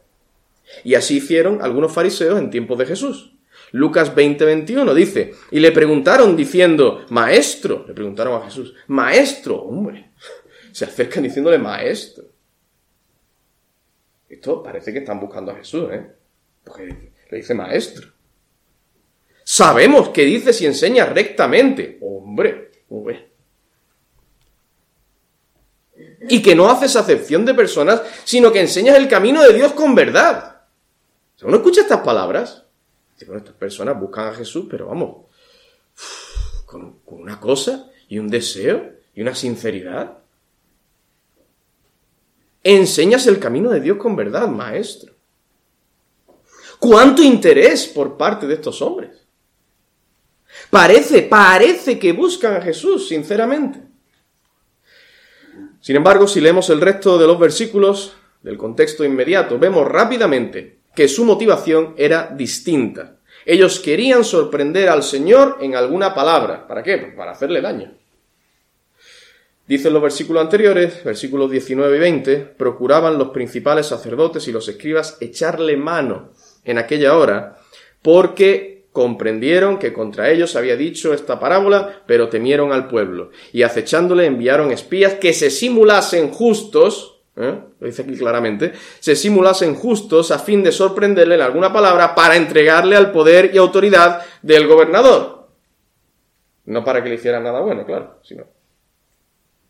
Y 0.83 0.97
así 0.97 1.19
hicieron 1.19 1.63
algunos 1.63 1.93
fariseos 1.93 2.37
en 2.37 2.51
tiempos 2.51 2.77
de 2.79 2.87
Jesús. 2.87 3.33
Lucas 3.71 4.13
20:21 4.13 4.93
dice, 4.93 5.35
y 5.53 5.61
le 5.61 5.71
preguntaron 5.71 6.37
diciendo, 6.37 7.07
maestro, 7.11 7.85
le 7.87 7.95
preguntaron 7.95 8.43
a 8.43 8.45
Jesús, 8.47 8.75
maestro, 8.89 9.63
hombre, 9.63 10.11
se 10.73 10.85
acercan 10.85 11.23
diciéndole 11.23 11.59
maestro. 11.59 12.25
Esto 14.29 14.65
parece 14.65 14.93
que 14.93 14.99
están 14.99 15.21
buscando 15.21 15.53
a 15.53 15.55
Jesús, 15.55 15.93
¿eh? 15.93 16.11
Porque 16.65 17.13
le 17.31 17.37
dice 17.37 17.55
maestro. 17.55 18.18
Sabemos 19.51 20.11
que 20.11 20.27
dices 20.27 20.61
y 20.61 20.67
enseñas 20.67 21.09
rectamente. 21.09 21.97
Hombre, 22.03 22.71
hombre. 22.91 23.33
Y 26.29 26.43
que 26.43 26.55
no 26.55 26.69
haces 26.69 26.95
acepción 26.97 27.47
de 27.47 27.55
personas, 27.55 28.03
sino 28.25 28.53
que 28.53 28.61
enseñas 28.61 28.99
el 28.99 29.09
camino 29.09 29.43
de 29.43 29.55
Dios 29.55 29.73
con 29.73 29.95
verdad. 29.95 30.65
uno 31.41 31.57
escucha 31.57 31.81
estas 31.81 32.03
palabras, 32.03 32.67
bueno, 33.25 33.39
estas 33.39 33.55
personas 33.55 33.99
buscan 33.99 34.29
a 34.29 34.35
Jesús, 34.35 34.67
pero 34.69 34.89
vamos, 34.89 35.25
con, 36.67 36.99
con 36.99 37.23
una 37.23 37.41
cosa 37.41 37.91
y 38.07 38.19
un 38.19 38.29
deseo 38.29 38.97
y 39.15 39.23
una 39.23 39.35
sinceridad. 39.35 40.19
Enseñas 42.63 43.27
el 43.27 43.39
camino 43.39 43.71
de 43.71 43.81
Dios 43.81 43.97
con 43.97 44.15
verdad, 44.15 44.47
maestro. 44.47 45.15
¿Cuánto 46.79 47.23
interés 47.23 47.87
por 47.87 48.19
parte 48.19 48.47
de 48.47 48.53
estos 48.53 48.83
hombres? 48.83 49.28
Parece, 50.71 51.23
parece 51.23 51.99
que 51.99 52.13
buscan 52.13 52.57
a 52.57 52.61
Jesús, 52.61 53.09
sinceramente. 53.09 53.81
Sin 55.81 55.97
embargo, 55.97 56.27
si 56.27 56.41
leemos 56.41 56.69
el 56.71 56.81
resto 56.81 57.19
de 57.19 57.27
los 57.27 57.39
versículos 57.39 58.17
del 58.43 58.59
contexto 58.59 59.05
inmediato, 59.05 59.59
vemos 59.59 59.87
rápidamente 59.87 60.79
que 60.95 61.09
su 61.09 61.25
motivación 61.25 61.95
era 61.97 62.35
distinta. 62.37 63.17
Ellos 63.47 63.81
querían 63.81 64.25
sorprender 64.25 64.89
al 64.89 65.03
Señor 65.03 65.59
en 65.61 65.75
alguna 65.75 66.15
palabra. 66.15 66.67
¿Para 66.67 66.83
qué? 66.83 66.99
Pues 66.99 67.15
para 67.15 67.31
hacerle 67.33 67.63
daño. 67.63 67.95
Dicen 69.67 69.93
los 69.93 70.03
versículos 70.03 70.43
anteriores, 70.43 71.05
versículos 71.05 71.51
19 71.51 71.97
y 71.97 72.01
20, 72.01 72.37
procuraban 72.57 73.19
los 73.19 73.31
principales 73.31 73.87
sacerdotes 73.87 74.49
y 74.49 74.53
los 74.53 74.67
escribas 74.69 75.19
echarle 75.21 75.77
mano 75.77 76.33
en 76.65 76.79
aquella 76.79 77.17
hora, 77.17 77.59
porque 78.03 78.78
comprendieron 78.99 79.79
que 79.79 79.93
contra 79.93 80.29
ellos 80.29 80.57
había 80.57 80.75
dicho 80.75 81.15
esta 81.15 81.39
parábola, 81.39 82.03
pero 82.05 82.29
temieron 82.29 82.73
al 82.73 82.89
pueblo. 82.89 83.31
Y 83.53 83.63
acechándole 83.63 84.27
enviaron 84.27 84.73
espías 84.73 85.15
que 85.15 85.33
se 85.33 85.51
simulasen 85.51 86.33
justos, 86.33 87.21
¿eh? 87.37 87.61
lo 87.79 87.87
dice 87.87 88.03
aquí 88.03 88.17
claramente, 88.17 88.73
se 88.99 89.15
simulasen 89.15 89.77
justos 89.77 90.33
a 90.33 90.41
fin 90.41 90.65
de 90.65 90.73
sorprenderle 90.73 91.37
en 91.37 91.43
alguna 91.43 91.73
palabra 91.73 92.17
para 92.17 92.35
entregarle 92.35 92.97
al 92.97 93.13
poder 93.13 93.53
y 93.55 93.59
autoridad 93.59 94.23
del 94.43 94.67
gobernador. 94.67 95.47
No 96.65 96.83
para 96.83 97.01
que 97.01 97.09
le 97.09 97.15
hicieran 97.15 97.45
nada 97.45 97.61
bueno, 97.61 97.87
claro, 97.87 98.19
sino 98.25 98.47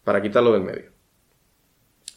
para 0.05 0.23
quitarlo 0.23 0.55
del 0.55 0.63
medio. 0.63 0.91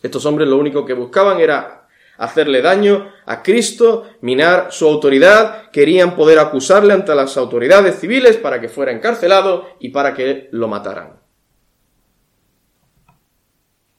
Estos 0.01 0.25
hombres 0.25 0.48
lo 0.48 0.56
único 0.56 0.86
que 0.86 0.94
buscaban 0.94 1.41
era 1.41 1.80
hacerle 2.22 2.62
daño 2.62 3.12
a 3.25 3.42
Cristo, 3.42 4.08
minar 4.22 4.68
su 4.70 4.88
autoridad, 4.88 5.72
querían 5.72 6.16
poder 6.16 6.38
acusarle 6.38 6.94
ante 6.94 7.16
las 7.16 7.36
autoridades 7.36 8.00
civiles 8.00 8.38
para 8.38 8.62
que 8.62 8.70
fuera 8.70 8.92
encarcelado 8.92 9.70
y 9.80 9.90
para 9.90 10.13
que 10.13 10.48
lo 10.51 10.68
mataran. 10.68 11.20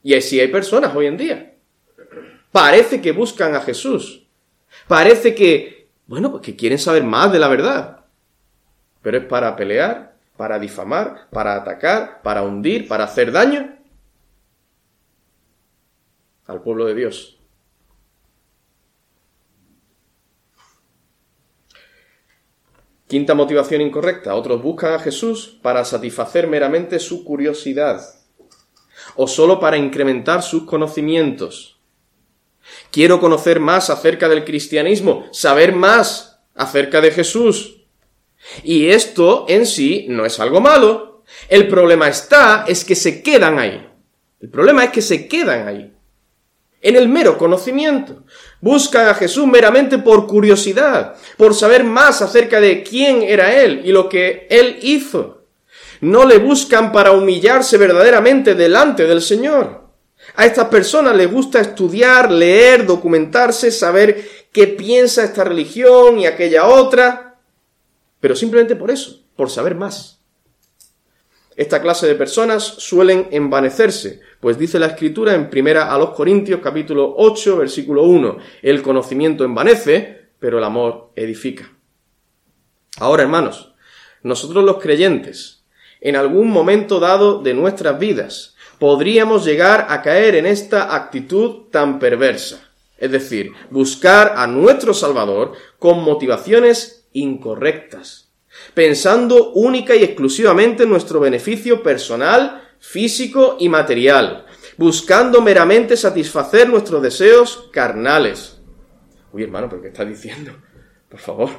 Y 0.05 0.15
así 0.15 0.39
hay 0.39 0.49
personas 0.49 0.95
hoy 0.95 1.07
en 1.07 1.17
día. 1.17 1.57
Parece 2.53 3.01
que 3.01 3.11
buscan 3.11 3.57
a 3.57 3.61
Jesús. 3.61 4.29
Parece 4.87 5.35
que, 5.35 5.89
bueno, 6.07 6.31
pues 6.31 6.45
que 6.45 6.55
quieren 6.55 6.79
saber 6.79 7.03
más 7.03 7.33
de 7.33 7.41
la 7.41 7.49
verdad. 7.49 8.05
Pero 9.03 9.19
es 9.19 9.25
para 9.25 9.57
pelear, 9.57 10.15
para 10.37 10.61
difamar, 10.61 11.29
para 11.31 11.57
atacar, 11.57 12.23
para 12.23 12.43
hundir, 12.43 12.87
para 12.87 13.03
hacer 13.05 13.33
daño 13.33 13.79
al 16.47 16.63
pueblo 16.63 16.85
de 16.85 16.95
Dios. 16.95 17.42
Quinta 23.13 23.35
motivación 23.35 23.83
incorrecta. 23.83 24.35
Otros 24.35 24.63
buscan 24.63 24.95
a 24.95 24.99
Jesús 24.99 25.59
para 25.61 25.85
satisfacer 25.85 26.47
meramente 26.47 26.99
su 26.99 27.25
curiosidad 27.25 28.03
o 29.17 29.29
solo 29.29 29.61
para 29.61 29.77
incrementar 29.77 30.43
sus 30.43 30.63
conocimientos. 30.63 31.79
Quiero 32.91 33.21
conocer 33.21 33.61
más 33.61 33.91
acerca 33.91 34.31
del 34.31 34.47
cristianismo, 34.47 35.27
saber 35.31 35.75
más 35.75 36.41
acerca 36.55 37.03
de 37.03 37.11
Jesús. 37.11 37.83
Y 38.65 38.87
esto 38.87 39.45
en 39.47 39.67
sí 39.67 40.07
no 40.09 40.25
es 40.25 40.41
algo 40.41 40.63
malo. 40.63 41.23
El 41.51 41.69
problema 41.69 42.09
está 42.09 42.65
es 42.67 42.83
que 42.83 42.95
se 42.95 43.23
quedan 43.23 43.59
ahí. 43.59 43.91
El 44.41 44.49
problema 44.49 44.85
es 44.85 44.91
que 44.91 45.03
se 45.03 45.29
quedan 45.29 45.69
ahí 45.69 45.93
en 46.83 46.97
el 46.97 47.09
mero 47.09 47.39
conocimiento. 47.39 48.25
Buscan 48.63 49.09
a 49.09 49.15
Jesús 49.15 49.45
meramente 49.49 49.99
por 49.99 50.29
curiosidad, 50.29 51.17
por 51.37 51.53
saber 51.53 51.83
más 51.83 52.23
acerca 52.23 52.61
de 52.61 52.85
quién 52.85 53.23
era 53.23 53.61
Él 53.61 53.83
y 53.85 53.91
lo 53.91 54.09
que 54.09 54.47
Él 54.49 54.79
hizo. 54.83 55.43
No 56.01 56.25
le 56.25 56.39
buscan 56.39 56.93
para 56.93 57.11
humillarse 57.11 57.77
verdaderamente 57.77 58.55
delante 58.55 59.05
del 59.05 59.21
Señor. 59.21 59.83
A 60.37 60.47
estas 60.47 60.69
personas 60.69 61.17
les 61.17 61.29
gusta 61.29 61.61
estudiar, 61.61 62.31
leer, 62.31 62.87
documentarse, 62.87 63.73
saber 63.73 64.29
qué 64.53 64.69
piensa 64.69 65.25
esta 65.25 65.43
religión 65.43 66.21
y 66.21 66.27
aquella 66.27 66.67
otra, 66.69 67.41
pero 68.21 68.37
simplemente 68.37 68.77
por 68.77 68.93
eso, 68.93 69.25
por 69.35 69.51
saber 69.51 69.75
más. 69.75 70.22
Esta 71.57 71.83
clase 71.83 72.07
de 72.07 72.15
personas 72.15 72.65
suelen 72.65 73.29
envanecerse, 73.31 74.21
pues 74.41 74.57
dice 74.57 74.79
la 74.79 74.87
escritura 74.87 75.35
en 75.35 75.51
primera 75.51 75.93
a 75.93 75.99
los 75.99 76.11
Corintios 76.11 76.61
capítulo 76.63 77.15
8 77.19 77.59
versículo 77.59 78.05
1, 78.05 78.39
el 78.63 78.81
conocimiento 78.81 79.45
envanece, 79.45 80.29
pero 80.39 80.59
el 80.59 80.65
amor 80.65 81.11
edifica. 81.15 81.71
Ahora, 82.99 83.23
hermanos, 83.23 83.75
nosotros 84.23 84.65
los 84.65 84.79
creyentes, 84.79 85.65
en 86.01 86.17
algún 86.17 86.51
momento 86.51 87.01
dado 87.01 87.43
de 87.43 87.53
nuestras 87.53 87.99
vidas, 87.99 88.57
podríamos 88.79 89.45
llegar 89.45 89.87
a 89.91 90.01
caer 90.01 90.35
en 90.37 90.47
esta 90.47 90.95
actitud 90.95 91.69
tan 91.71 91.99
perversa, 91.99 92.73
es 92.97 93.11
decir, 93.11 93.53
buscar 93.71 94.35
a 94.37 94.47
nuestro 94.47 94.95
Salvador 94.95 95.53
con 95.79 96.03
motivaciones 96.03 97.09
incorrectas 97.13 98.32
pensando 98.75 99.53
única 99.53 99.95
y 99.95 100.05
exclusivamente 100.05 100.85
en 100.85 100.91
nuestro 100.91 101.21
beneficio 101.21 101.83
personal, 101.83 102.71
físico 102.79 103.57
y 103.59 103.69
material, 103.69 104.47
buscando 104.77 105.41
meramente 105.41 105.97
satisfacer 105.97 106.69
nuestros 106.69 107.03
deseos 107.03 107.69
carnales. 107.73 108.59
Uy, 109.33 109.45
hermano, 109.45 109.69
¿pero 109.69 109.83
qué 109.83 109.89
estás 109.89 110.09
diciendo? 110.09 110.53
Por 111.09 111.21
favor. 111.21 111.51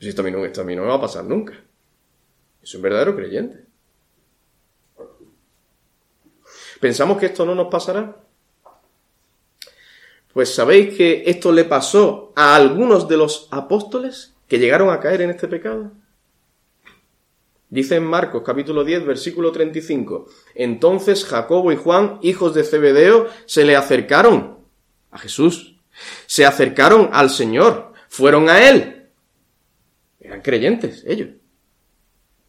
Esto 0.00 0.22
a 0.22 0.24
mí 0.24 0.30
no, 0.30 0.44
esto 0.44 0.60
a 0.60 0.64
mí 0.64 0.76
no 0.76 0.82
me 0.82 0.88
va 0.88 0.94
a 0.94 1.00
pasar 1.00 1.24
nunca. 1.24 1.54
Es 2.62 2.74
un 2.74 2.82
verdadero 2.82 3.16
creyente. 3.16 3.66
¿Pensamos 6.80 7.18
que 7.18 7.26
esto 7.26 7.44
no 7.44 7.54
nos 7.54 7.68
pasará? 7.68 8.16
Pues 10.32 10.54
sabéis 10.54 10.96
que 10.96 11.24
esto 11.26 11.50
le 11.50 11.64
pasó 11.64 12.32
a 12.36 12.54
algunos 12.54 13.08
de 13.08 13.16
los 13.16 13.48
apóstoles 13.50 14.37
que 14.48 14.58
llegaron 14.58 14.90
a 14.90 14.98
caer 14.98 15.22
en 15.22 15.30
este 15.30 15.46
pecado? 15.46 15.92
Dice 17.70 17.96
en 17.96 18.04
Marcos 18.04 18.42
capítulo 18.44 18.82
10 18.82 19.04
versículo 19.04 19.52
35, 19.52 20.26
entonces 20.54 21.26
Jacobo 21.26 21.70
y 21.70 21.76
Juan, 21.76 22.18
hijos 22.22 22.54
de 22.54 22.64
Zebedeo, 22.64 23.28
se 23.44 23.64
le 23.64 23.76
acercaron 23.76 24.60
a 25.10 25.18
Jesús, 25.18 25.78
se 26.26 26.46
acercaron 26.46 27.10
al 27.12 27.28
Señor, 27.28 27.92
fueron 28.08 28.48
a 28.48 28.66
Él. 28.66 29.10
Eran 30.18 30.40
creyentes 30.40 31.04
ellos. 31.06 31.28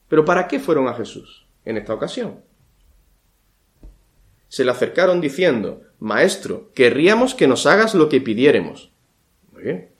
Pero 0.07 0.23
¿para 0.23 0.47
qué 0.47 0.59
fueron 0.59 0.87
a 0.87 0.93
Jesús 0.93 1.47
en 1.65 1.75
esta 1.75 1.93
ocasión? 1.93 2.41
Se 4.47 4.63
le 4.63 4.71
acercaron 4.71 5.19
diciendo, 5.19 5.81
Maestro, 5.99 6.71
querríamos 6.73 7.35
que 7.35 7.47
nos 7.47 7.65
hagas 7.65 7.93
lo 7.93 8.07
que 8.07 8.21
pidiéremos. 8.21 8.91
Muy 9.51 9.63
bien 9.63 9.98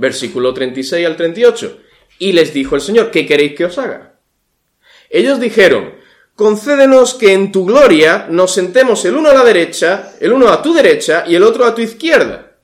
versículo 0.00 0.54
36 0.54 1.06
al 1.06 1.16
38. 1.16 1.78
Y 2.18 2.32
les 2.32 2.52
dijo 2.52 2.74
el 2.74 2.80
Señor, 2.80 3.10
¿qué 3.10 3.26
queréis 3.26 3.54
que 3.54 3.66
os 3.66 3.78
haga? 3.78 4.18
Ellos 5.10 5.38
dijeron, 5.38 5.94
concédenos 6.34 7.14
que 7.14 7.32
en 7.32 7.52
tu 7.52 7.66
gloria 7.66 8.26
nos 8.30 8.52
sentemos 8.52 9.04
el 9.04 9.16
uno 9.16 9.30
a 9.30 9.34
la 9.34 9.44
derecha, 9.44 10.12
el 10.20 10.32
uno 10.32 10.48
a 10.48 10.62
tu 10.62 10.72
derecha 10.72 11.24
y 11.26 11.34
el 11.34 11.42
otro 11.42 11.64
a 11.64 11.74
tu 11.74 11.82
izquierda. 11.82 12.56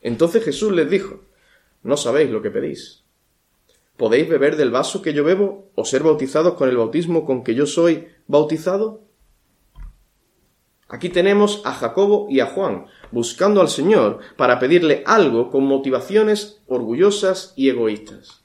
Entonces 0.00 0.44
Jesús 0.44 0.72
les 0.72 0.90
dijo, 0.90 1.24
no 1.82 1.96
sabéis 1.96 2.30
lo 2.30 2.42
que 2.42 2.50
pedís. 2.50 3.04
¿Podéis 3.96 4.28
beber 4.28 4.56
del 4.56 4.70
vaso 4.70 5.02
que 5.02 5.14
yo 5.14 5.24
bebo 5.24 5.70
o 5.74 5.84
ser 5.84 6.02
bautizados 6.02 6.54
con 6.54 6.68
el 6.68 6.76
bautismo 6.76 7.24
con 7.24 7.44
que 7.44 7.54
yo 7.54 7.66
soy 7.66 8.08
bautizado? 8.26 9.05
Aquí 10.88 11.08
tenemos 11.08 11.62
a 11.64 11.72
Jacobo 11.72 12.26
y 12.30 12.40
a 12.40 12.46
Juan, 12.46 12.86
buscando 13.10 13.60
al 13.60 13.68
Señor 13.68 14.20
para 14.36 14.60
pedirle 14.60 15.02
algo 15.04 15.50
con 15.50 15.64
motivaciones 15.64 16.62
orgullosas 16.68 17.52
y 17.56 17.68
egoístas. 17.68 18.44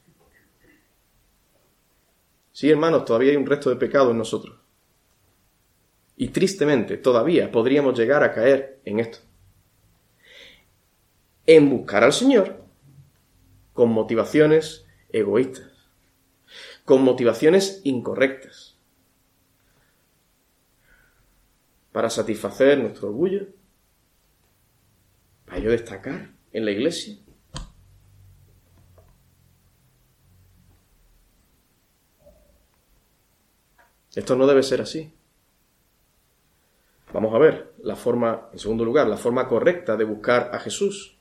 Sí, 2.51 2.69
hermanos, 2.69 3.06
todavía 3.06 3.32
hay 3.32 3.38
un 3.38 3.45
resto 3.45 3.69
de 3.69 3.75
pecado 3.75 4.12
en 4.12 4.17
nosotros. 4.17 4.58
Y 6.17 6.30
tristemente, 6.30 6.97
todavía 6.97 7.51
podríamos 7.51 7.97
llegar 7.97 8.23
a 8.23 8.32
caer 8.32 8.80
en 8.86 8.99
esto. 8.99 9.19
En 11.45 11.69
buscar 11.69 12.04
al 12.04 12.13
Señor 12.13 12.63
con 13.73 13.89
motivaciones 13.89 14.86
egoístas, 15.10 15.71
con 16.86 17.04
motivaciones 17.04 17.82
incorrectas, 17.84 18.71
para 21.91 22.10
satisfacer 22.10 22.77
nuestro 22.80 23.10
orgullo, 23.10 23.47
para 25.45 25.60
yo 25.60 25.71
destacar 25.71 26.32
en 26.54 26.65
la 26.65 26.71
iglesia. 26.71 27.17
Esto 34.15 34.36
no 34.36 34.45
debe 34.45 34.63
ser 34.63 34.82
así. 34.82 35.13
Vamos 37.13 37.34
a 37.34 37.39
ver 37.39 37.73
la 37.84 37.95
forma, 37.95 38.49
en 38.54 38.60
segundo 38.60 38.86
lugar, 38.86 39.08
la 39.08 39.17
forma 39.17 39.47
correcta 39.47 39.97
de 39.97 40.04
buscar 40.04 40.51
a 40.54 40.60
Jesús. 40.60 41.17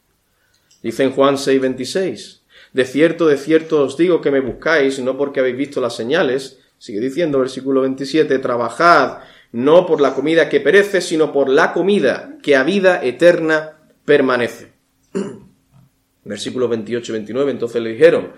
Dice 0.83 1.04
en 1.04 1.12
Juan 1.12 1.37
6:26, 1.37 2.42
de 2.72 2.85
cierto, 2.85 3.26
de 3.26 3.37
cierto 3.37 3.83
os 3.83 3.96
digo 3.96 4.20
que 4.20 4.30
me 4.30 4.40
buscáis, 4.40 4.98
no 5.00 5.16
porque 5.16 5.40
habéis 5.40 5.56
visto 5.56 5.80
las 5.80 5.94
señales, 5.94 6.61
sigue 6.78 7.00
diciendo 7.00 7.38
versículo 7.38 7.83
27, 7.83 8.38
trabajad 8.38 9.20
no 9.53 9.87
por 9.87 10.01
la 10.01 10.15
comida 10.15 10.49
que 10.49 10.61
perece, 10.61 11.01
sino 11.01 11.33
por 11.33 11.49
la 11.49 11.73
comida 11.73 12.37
que 12.43 12.57
a 12.57 12.63
vida 12.63 13.05
eterna 13.05 13.79
permanece. 14.05 14.73
Versículos 16.25 16.71
28 16.71 17.13
y 17.13 17.15
29, 17.15 17.51
entonces 17.51 17.83
le 17.83 17.93
dijeron, 17.93 18.33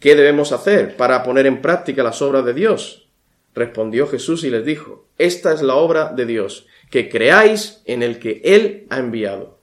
¿qué 0.00 0.14
debemos 0.14 0.52
hacer 0.52 0.96
para 0.96 1.22
poner 1.22 1.46
en 1.46 1.60
práctica 1.60 2.02
las 2.02 2.22
obras 2.22 2.44
de 2.44 2.54
Dios? 2.54 3.08
Respondió 3.54 4.06
Jesús 4.06 4.44
y 4.44 4.50
les 4.50 4.64
dijo, 4.64 5.08
esta 5.18 5.52
es 5.52 5.62
la 5.62 5.74
obra 5.74 6.12
de 6.12 6.26
Dios, 6.26 6.66
que 6.90 7.08
creáis 7.08 7.82
en 7.84 8.02
el 8.02 8.18
que 8.18 8.40
Él 8.44 8.86
ha 8.90 8.98
enviado. 8.98 9.58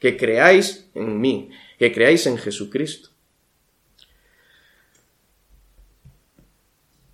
que 0.00 0.18
creáis 0.18 0.90
en 0.94 1.18
mí, 1.18 1.48
que 1.78 1.90
creáis 1.90 2.26
en 2.26 2.36
Jesucristo. 2.36 3.08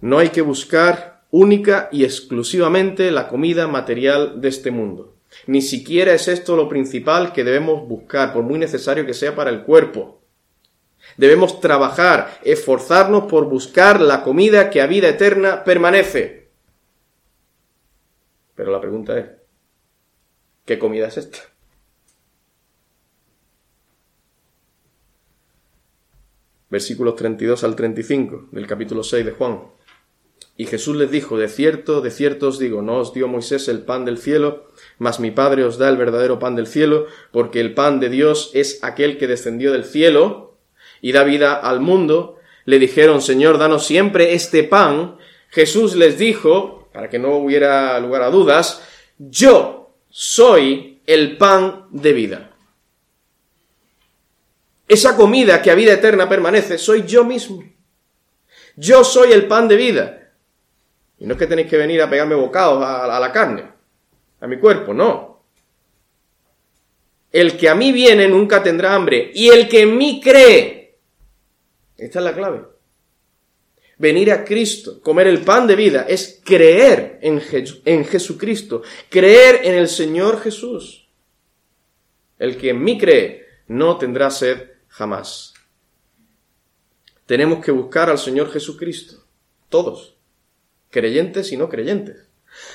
No 0.00 0.18
hay 0.18 0.30
que 0.30 0.40
buscar 0.40 1.19
única 1.30 1.88
y 1.92 2.04
exclusivamente 2.04 3.10
la 3.10 3.28
comida 3.28 3.66
material 3.66 4.40
de 4.40 4.48
este 4.48 4.70
mundo. 4.70 5.16
Ni 5.46 5.62
siquiera 5.62 6.12
es 6.12 6.28
esto 6.28 6.56
lo 6.56 6.68
principal 6.68 7.32
que 7.32 7.44
debemos 7.44 7.86
buscar, 7.86 8.32
por 8.32 8.42
muy 8.42 8.58
necesario 8.58 9.06
que 9.06 9.14
sea 9.14 9.34
para 9.34 9.50
el 9.50 9.62
cuerpo. 9.62 10.20
Debemos 11.16 11.60
trabajar, 11.60 12.38
esforzarnos 12.42 13.24
por 13.24 13.48
buscar 13.48 14.00
la 14.00 14.22
comida 14.22 14.70
que 14.70 14.80
a 14.80 14.86
vida 14.86 15.08
eterna 15.08 15.64
permanece. 15.64 16.50
Pero 18.54 18.72
la 18.72 18.80
pregunta 18.80 19.18
es, 19.18 19.26
¿qué 20.64 20.78
comida 20.78 21.06
es 21.06 21.16
esta? 21.16 21.38
Versículos 26.68 27.16
32 27.16 27.64
al 27.64 27.74
35 27.74 28.48
del 28.52 28.66
capítulo 28.66 29.02
6 29.02 29.24
de 29.24 29.32
Juan. 29.32 29.60
Y 30.60 30.66
Jesús 30.66 30.94
les 30.94 31.10
dijo, 31.10 31.38
de 31.38 31.48
cierto, 31.48 32.02
de 32.02 32.10
cierto 32.10 32.48
os 32.48 32.58
digo, 32.58 32.82
no 32.82 32.98
os 32.98 33.14
dio 33.14 33.28
Moisés 33.28 33.66
el 33.68 33.80
pan 33.80 34.04
del 34.04 34.18
cielo, 34.18 34.68
mas 34.98 35.18
mi 35.18 35.30
Padre 35.30 35.64
os 35.64 35.78
da 35.78 35.88
el 35.88 35.96
verdadero 35.96 36.38
pan 36.38 36.54
del 36.54 36.66
cielo, 36.66 37.06
porque 37.32 37.60
el 37.60 37.72
pan 37.72 37.98
de 37.98 38.10
Dios 38.10 38.50
es 38.52 38.78
aquel 38.84 39.16
que 39.16 39.26
descendió 39.26 39.72
del 39.72 39.86
cielo 39.86 40.58
y 41.00 41.12
da 41.12 41.24
vida 41.24 41.54
al 41.54 41.80
mundo. 41.80 42.36
Le 42.66 42.78
dijeron, 42.78 43.22
Señor, 43.22 43.56
danos 43.56 43.86
siempre 43.86 44.34
este 44.34 44.62
pan. 44.62 45.16
Jesús 45.48 45.96
les 45.96 46.18
dijo, 46.18 46.90
para 46.92 47.08
que 47.08 47.18
no 47.18 47.36
hubiera 47.36 47.98
lugar 47.98 48.22
a 48.22 48.28
dudas, 48.28 48.82
yo 49.16 49.94
soy 50.10 51.00
el 51.06 51.38
pan 51.38 51.86
de 51.88 52.12
vida. 52.12 52.50
Esa 54.86 55.16
comida 55.16 55.62
que 55.62 55.70
a 55.70 55.74
vida 55.74 55.94
eterna 55.94 56.28
permanece, 56.28 56.76
soy 56.76 57.04
yo 57.06 57.24
mismo. 57.24 57.64
Yo 58.76 59.04
soy 59.04 59.32
el 59.32 59.46
pan 59.46 59.66
de 59.66 59.76
vida. 59.76 60.19
Y 61.20 61.26
no 61.26 61.34
es 61.34 61.38
que 61.38 61.46
tenéis 61.46 61.68
que 61.68 61.76
venir 61.76 62.00
a 62.00 62.08
pegarme 62.08 62.34
bocados 62.34 62.82
a, 62.82 63.20
la 63.20 63.30
carne, 63.30 63.64
a 64.40 64.46
mi 64.46 64.58
cuerpo, 64.58 64.94
no. 64.94 65.44
El 67.30 67.58
que 67.58 67.68
a 67.68 67.74
mí 67.74 67.92
viene 67.92 68.26
nunca 68.26 68.62
tendrá 68.62 68.94
hambre. 68.94 69.30
Y 69.34 69.50
el 69.50 69.68
que 69.68 69.82
en 69.82 69.98
mí 69.98 70.20
cree. 70.24 70.98
Esta 71.98 72.18
es 72.20 72.24
la 72.24 72.34
clave. 72.34 72.62
Venir 73.98 74.32
a 74.32 74.42
Cristo, 74.42 75.02
comer 75.02 75.26
el 75.26 75.42
pan 75.42 75.66
de 75.66 75.76
vida, 75.76 76.06
es 76.08 76.40
creer 76.42 77.18
en, 77.20 77.42
en 77.84 78.04
Jesucristo, 78.06 78.82
creer 79.10 79.60
en 79.64 79.74
el 79.74 79.88
Señor 79.88 80.40
Jesús. 80.40 81.06
El 82.38 82.56
que 82.56 82.70
en 82.70 82.82
mí 82.82 82.96
cree 82.96 83.46
no 83.66 83.98
tendrá 83.98 84.30
sed 84.30 84.70
jamás. 84.88 85.52
Tenemos 87.26 87.62
que 87.62 87.72
buscar 87.72 88.08
al 88.08 88.18
Señor 88.18 88.50
Jesucristo, 88.50 89.22
todos 89.68 90.16
creyentes 90.90 91.52
y 91.52 91.56
no 91.56 91.68
creyentes. 91.68 92.30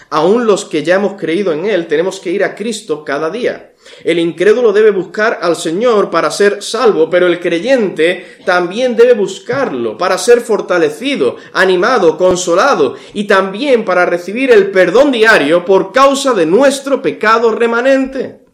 Aún 0.09 0.45
los 0.45 0.65
que 0.65 0.83
ya 0.83 0.95
hemos 0.95 1.19
creído 1.19 1.51
en 1.51 1.65
Él 1.65 1.87
tenemos 1.87 2.19
que 2.19 2.31
ir 2.31 2.43
a 2.43 2.55
Cristo 2.55 3.03
cada 3.03 3.29
día. 3.29 3.73
El 4.03 4.17
incrédulo 4.19 4.71
debe 4.73 4.91
buscar 4.91 5.39
al 5.41 5.55
Señor 5.55 6.09
para 6.09 6.31
ser 6.31 6.63
salvo, 6.63 7.09
pero 7.09 7.27
el 7.27 7.39
creyente 7.39 8.39
también 8.45 8.95
debe 8.95 9.13
buscarlo 9.13 9.97
para 9.97 10.17
ser 10.17 10.41
fortalecido, 10.41 11.35
animado, 11.53 12.17
consolado 12.17 12.95
y 13.13 13.25
también 13.25 13.85
para 13.85 14.05
recibir 14.05 14.51
el 14.51 14.71
perdón 14.71 15.11
diario 15.11 15.65
por 15.65 15.91
causa 15.91 16.33
de 16.33 16.45
nuestro 16.45 17.01
pecado 17.01 17.51
remanente. 17.51 18.45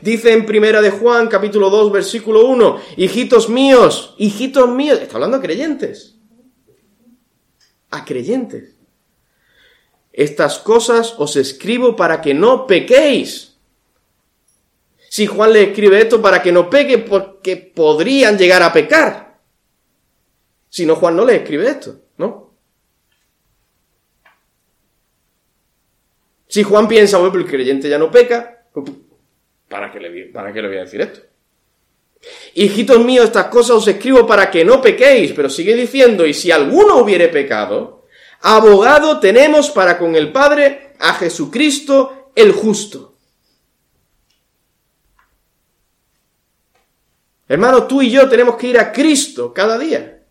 Dice 0.00 0.32
en 0.32 0.46
Primera 0.46 0.80
de 0.80 0.90
Juan, 0.90 1.28
capítulo 1.28 1.68
2, 1.68 1.92
versículo 1.92 2.46
1, 2.46 2.80
hijitos 2.96 3.48
míos, 3.48 4.14
hijitos 4.18 4.68
míos, 4.68 4.98
está 5.00 5.16
hablando 5.16 5.38
de 5.38 5.46
creyentes 5.46 6.11
a 7.92 8.04
creyentes. 8.04 8.74
Estas 10.12 10.58
cosas 10.58 11.14
os 11.18 11.36
escribo 11.36 11.94
para 11.94 12.20
que 12.20 12.34
no 12.34 12.66
pequéis. 12.66 13.56
Si 15.08 15.26
Juan 15.26 15.52
le 15.52 15.64
escribe 15.64 16.00
esto 16.00 16.20
para 16.20 16.42
que 16.42 16.50
no 16.52 16.68
peque, 16.68 16.98
porque 16.98 17.56
podrían 17.56 18.36
llegar 18.36 18.62
a 18.62 18.72
pecar. 18.72 19.38
Si 20.68 20.86
no, 20.86 20.96
Juan 20.96 21.16
no 21.16 21.24
le 21.24 21.36
escribe 21.36 21.68
esto, 21.68 22.00
¿no? 22.16 22.54
Si 26.48 26.62
Juan 26.62 26.88
piensa, 26.88 27.18
bueno, 27.18 27.36
el 27.36 27.46
creyente 27.46 27.88
ya 27.88 27.98
no 27.98 28.10
peca, 28.10 28.66
pues, 28.72 28.90
¿para 29.68 29.90
qué, 29.90 30.00
le, 30.00 30.26
¿para 30.26 30.52
qué 30.52 30.60
le 30.60 30.68
voy 30.68 30.78
a 30.78 30.82
decir 30.82 31.00
esto? 31.02 31.20
Hijitos 32.54 33.04
míos, 33.04 33.26
estas 33.26 33.46
cosas 33.46 33.76
os 33.76 33.88
escribo 33.88 34.26
para 34.26 34.50
que 34.50 34.64
no 34.64 34.80
pequéis, 34.80 35.32
pero 35.32 35.50
sigue 35.50 35.74
diciendo, 35.74 36.26
y 36.26 36.34
si 36.34 36.50
alguno 36.50 36.98
hubiere 36.98 37.28
pecado, 37.28 38.04
abogado 38.40 39.18
tenemos 39.20 39.70
para 39.70 39.98
con 39.98 40.14
el 40.14 40.30
Padre 40.32 40.94
a 40.98 41.14
Jesucristo 41.14 42.30
el 42.34 42.52
justo. 42.52 43.14
Hermano, 47.48 47.86
tú 47.86 48.00
y 48.00 48.10
yo 48.10 48.28
tenemos 48.28 48.56
que 48.56 48.68
ir 48.68 48.78
a 48.78 48.92
Cristo 48.92 49.52
cada 49.52 49.78
día, 49.78 50.22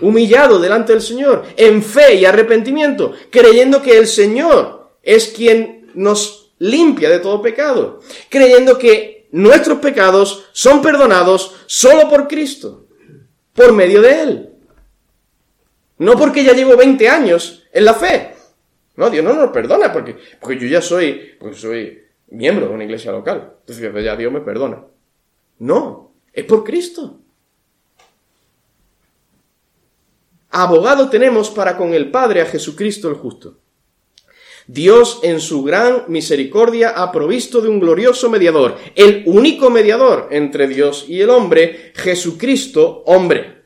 humillado 0.00 0.58
delante 0.58 0.92
del 0.92 1.02
Señor, 1.02 1.44
en 1.56 1.82
fe 1.82 2.14
y 2.14 2.24
arrepentimiento, 2.24 3.12
creyendo 3.30 3.80
que 3.82 3.96
el 3.96 4.08
Señor 4.08 4.96
es 5.02 5.28
quien 5.28 5.90
nos 5.94 6.52
limpia 6.58 7.10
de 7.10 7.20
todo 7.20 7.42
pecado, 7.42 8.00
creyendo 8.28 8.78
que 8.78 9.21
nuestros 9.32 9.78
pecados 9.78 10.48
son 10.52 10.80
perdonados 10.80 11.64
solo 11.66 12.08
por 12.08 12.28
Cristo, 12.28 12.86
por 13.52 13.72
medio 13.72 14.00
de 14.00 14.22
Él. 14.22 14.48
No 15.98 16.16
porque 16.16 16.44
ya 16.44 16.52
llevo 16.52 16.76
20 16.76 17.08
años 17.08 17.64
en 17.72 17.84
la 17.84 17.94
fe. 17.94 18.34
No, 18.96 19.08
Dios 19.08 19.24
no 19.24 19.32
nos 19.32 19.50
perdona 19.50 19.92
porque, 19.92 20.16
porque 20.40 20.58
yo 20.58 20.66
ya 20.66 20.82
soy, 20.82 21.36
porque 21.40 21.56
soy 21.56 22.02
miembro 22.28 22.68
de 22.68 22.74
una 22.74 22.84
iglesia 22.84 23.12
local. 23.12 23.54
Entonces 23.60 24.04
ya 24.04 24.16
Dios 24.16 24.32
me 24.32 24.40
perdona. 24.40 24.84
No, 25.60 26.12
es 26.32 26.44
por 26.44 26.64
Cristo. 26.64 27.18
Abogado 30.50 31.08
tenemos 31.08 31.50
para 31.50 31.78
con 31.78 31.94
el 31.94 32.10
Padre 32.10 32.42
a 32.42 32.46
Jesucristo 32.46 33.08
el 33.08 33.14
justo. 33.14 33.61
Dios 34.66 35.20
en 35.22 35.40
su 35.40 35.62
gran 35.62 36.04
misericordia 36.08 36.90
ha 36.90 37.10
provisto 37.10 37.60
de 37.60 37.68
un 37.68 37.80
glorioso 37.80 38.30
mediador, 38.30 38.76
el 38.94 39.24
único 39.26 39.70
mediador 39.70 40.28
entre 40.30 40.68
Dios 40.68 41.06
y 41.08 41.20
el 41.20 41.30
hombre, 41.30 41.92
Jesucristo 41.94 43.02
hombre. 43.06 43.62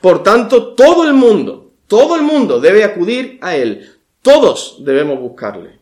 Por 0.00 0.22
tanto, 0.22 0.74
todo 0.74 1.04
el 1.04 1.14
mundo, 1.14 1.72
todo 1.86 2.16
el 2.16 2.22
mundo 2.22 2.60
debe 2.60 2.84
acudir 2.84 3.38
a 3.40 3.56
Él. 3.56 3.88
Todos 4.22 4.84
debemos 4.84 5.18
buscarle. 5.20 5.78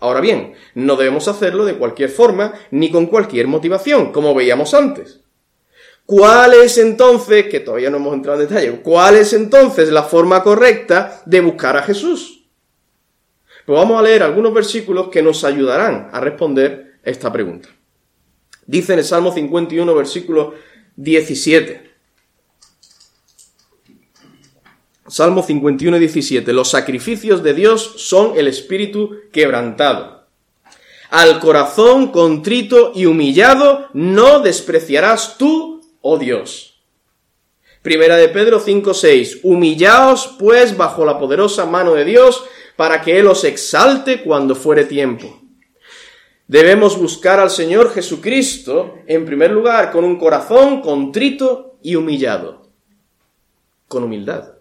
Ahora 0.00 0.20
bien, 0.20 0.54
no 0.74 0.96
debemos 0.96 1.28
hacerlo 1.28 1.64
de 1.64 1.78
cualquier 1.78 2.10
forma 2.10 2.52
ni 2.70 2.90
con 2.90 3.06
cualquier 3.06 3.46
motivación, 3.46 4.12
como 4.12 4.34
veíamos 4.34 4.74
antes. 4.74 5.20
¿Cuál 6.04 6.52
es 6.54 6.76
entonces, 6.76 7.46
que 7.46 7.60
todavía 7.60 7.88
no 7.88 7.96
hemos 7.96 8.12
entrado 8.12 8.42
en 8.42 8.48
detalle, 8.48 8.80
cuál 8.82 9.16
es 9.16 9.32
entonces 9.32 9.90
la 9.90 10.02
forma 10.02 10.42
correcta 10.42 11.22
de 11.24 11.40
buscar 11.40 11.78
a 11.78 11.82
Jesús? 11.82 12.43
Pues 13.66 13.78
vamos 13.78 13.98
a 13.98 14.02
leer 14.02 14.22
algunos 14.22 14.52
versículos 14.52 15.08
que 15.08 15.22
nos 15.22 15.42
ayudarán 15.44 16.10
a 16.12 16.20
responder 16.20 16.98
esta 17.02 17.32
pregunta. 17.32 17.68
Dice 18.66 18.92
en 18.92 18.98
el 18.98 19.04
Salmo 19.04 19.32
51, 19.32 19.94
versículo 19.94 20.54
17. 20.96 21.92
Salmo 25.06 25.42
51 25.42 25.98
17. 25.98 26.52
Los 26.52 26.70
sacrificios 26.70 27.42
de 27.42 27.54
Dios 27.54 27.94
son 27.96 28.32
el 28.36 28.48
espíritu 28.48 29.16
quebrantado. 29.32 30.24
Al 31.10 31.40
corazón 31.40 32.08
contrito 32.08 32.92
y 32.94 33.06
humillado 33.06 33.88
no 33.92 34.40
despreciarás 34.40 35.38
tú, 35.38 35.82
oh 36.00 36.18
Dios. 36.18 36.82
Primera 37.82 38.16
de 38.16 38.28
Pedro 38.30 38.60
5 38.60 38.94
6. 38.94 39.40
Humillaos 39.42 40.36
pues 40.38 40.76
bajo 40.76 41.04
la 41.04 41.18
poderosa 41.18 41.66
mano 41.66 41.92
de 41.92 42.06
Dios 42.06 42.42
para 42.76 43.00
que 43.00 43.18
Él 43.18 43.26
os 43.26 43.44
exalte 43.44 44.22
cuando 44.22 44.54
fuere 44.54 44.84
tiempo. 44.84 45.40
Debemos 46.46 46.98
buscar 46.98 47.40
al 47.40 47.50
Señor 47.50 47.92
Jesucristo, 47.92 48.98
en 49.06 49.24
primer 49.24 49.50
lugar, 49.50 49.90
con 49.90 50.04
un 50.04 50.18
corazón 50.18 50.82
contrito 50.82 51.78
y 51.82 51.96
humillado, 51.96 52.68
con 53.88 54.04
humildad. 54.04 54.54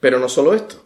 Pero 0.00 0.18
no 0.18 0.28
solo 0.28 0.52
esto, 0.52 0.84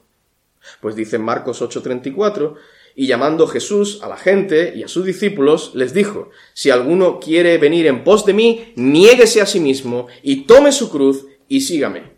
pues 0.80 0.94
dice 0.94 1.18
Marcos 1.18 1.60
8:34, 1.60 2.54
y 2.94 3.06
llamando 3.06 3.46
Jesús 3.46 4.00
a 4.02 4.08
la 4.08 4.16
gente 4.16 4.72
y 4.76 4.82
a 4.82 4.88
sus 4.88 5.04
discípulos, 5.04 5.72
les 5.74 5.94
dijo, 5.94 6.30
si 6.52 6.70
alguno 6.70 7.20
quiere 7.20 7.56
venir 7.58 7.86
en 7.86 8.02
pos 8.02 8.26
de 8.26 8.34
mí, 8.34 8.72
niéguese 8.74 9.40
a 9.40 9.46
sí 9.46 9.60
mismo 9.60 10.08
y 10.22 10.46
tome 10.46 10.72
su 10.72 10.90
cruz 10.90 11.26
y 11.46 11.60
sígame. 11.60 12.17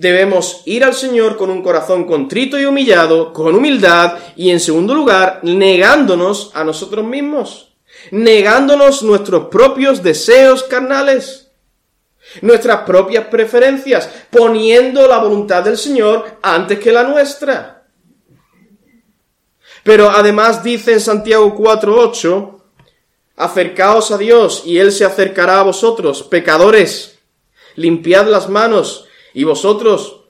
Debemos 0.00 0.62
ir 0.64 0.82
al 0.82 0.94
Señor 0.94 1.36
con 1.36 1.50
un 1.50 1.62
corazón 1.62 2.04
contrito 2.04 2.58
y 2.58 2.64
humillado, 2.64 3.34
con 3.34 3.54
humildad 3.54 4.14
y 4.34 4.48
en 4.48 4.58
segundo 4.58 4.94
lugar, 4.94 5.40
negándonos 5.42 6.52
a 6.54 6.64
nosotros 6.64 7.04
mismos, 7.04 7.74
negándonos 8.10 9.02
nuestros 9.02 9.48
propios 9.48 10.02
deseos 10.02 10.62
carnales, 10.62 11.50
nuestras 12.40 12.84
propias 12.84 13.26
preferencias, 13.26 14.08
poniendo 14.30 15.06
la 15.06 15.18
voluntad 15.18 15.64
del 15.64 15.76
Señor 15.76 16.38
antes 16.40 16.78
que 16.78 16.92
la 16.92 17.02
nuestra. 17.02 17.84
Pero 19.82 20.08
además 20.08 20.64
dice 20.64 20.94
en 20.94 21.00
Santiago 21.00 21.54
4:8, 21.54 22.62
acercaos 23.36 24.10
a 24.12 24.16
Dios 24.16 24.62
y 24.64 24.78
Él 24.78 24.92
se 24.92 25.04
acercará 25.04 25.60
a 25.60 25.64
vosotros, 25.64 26.22
pecadores, 26.22 27.18
limpiad 27.76 28.26
las 28.26 28.48
manos 28.48 29.08
y 29.34 29.44
vosotros, 29.44 30.24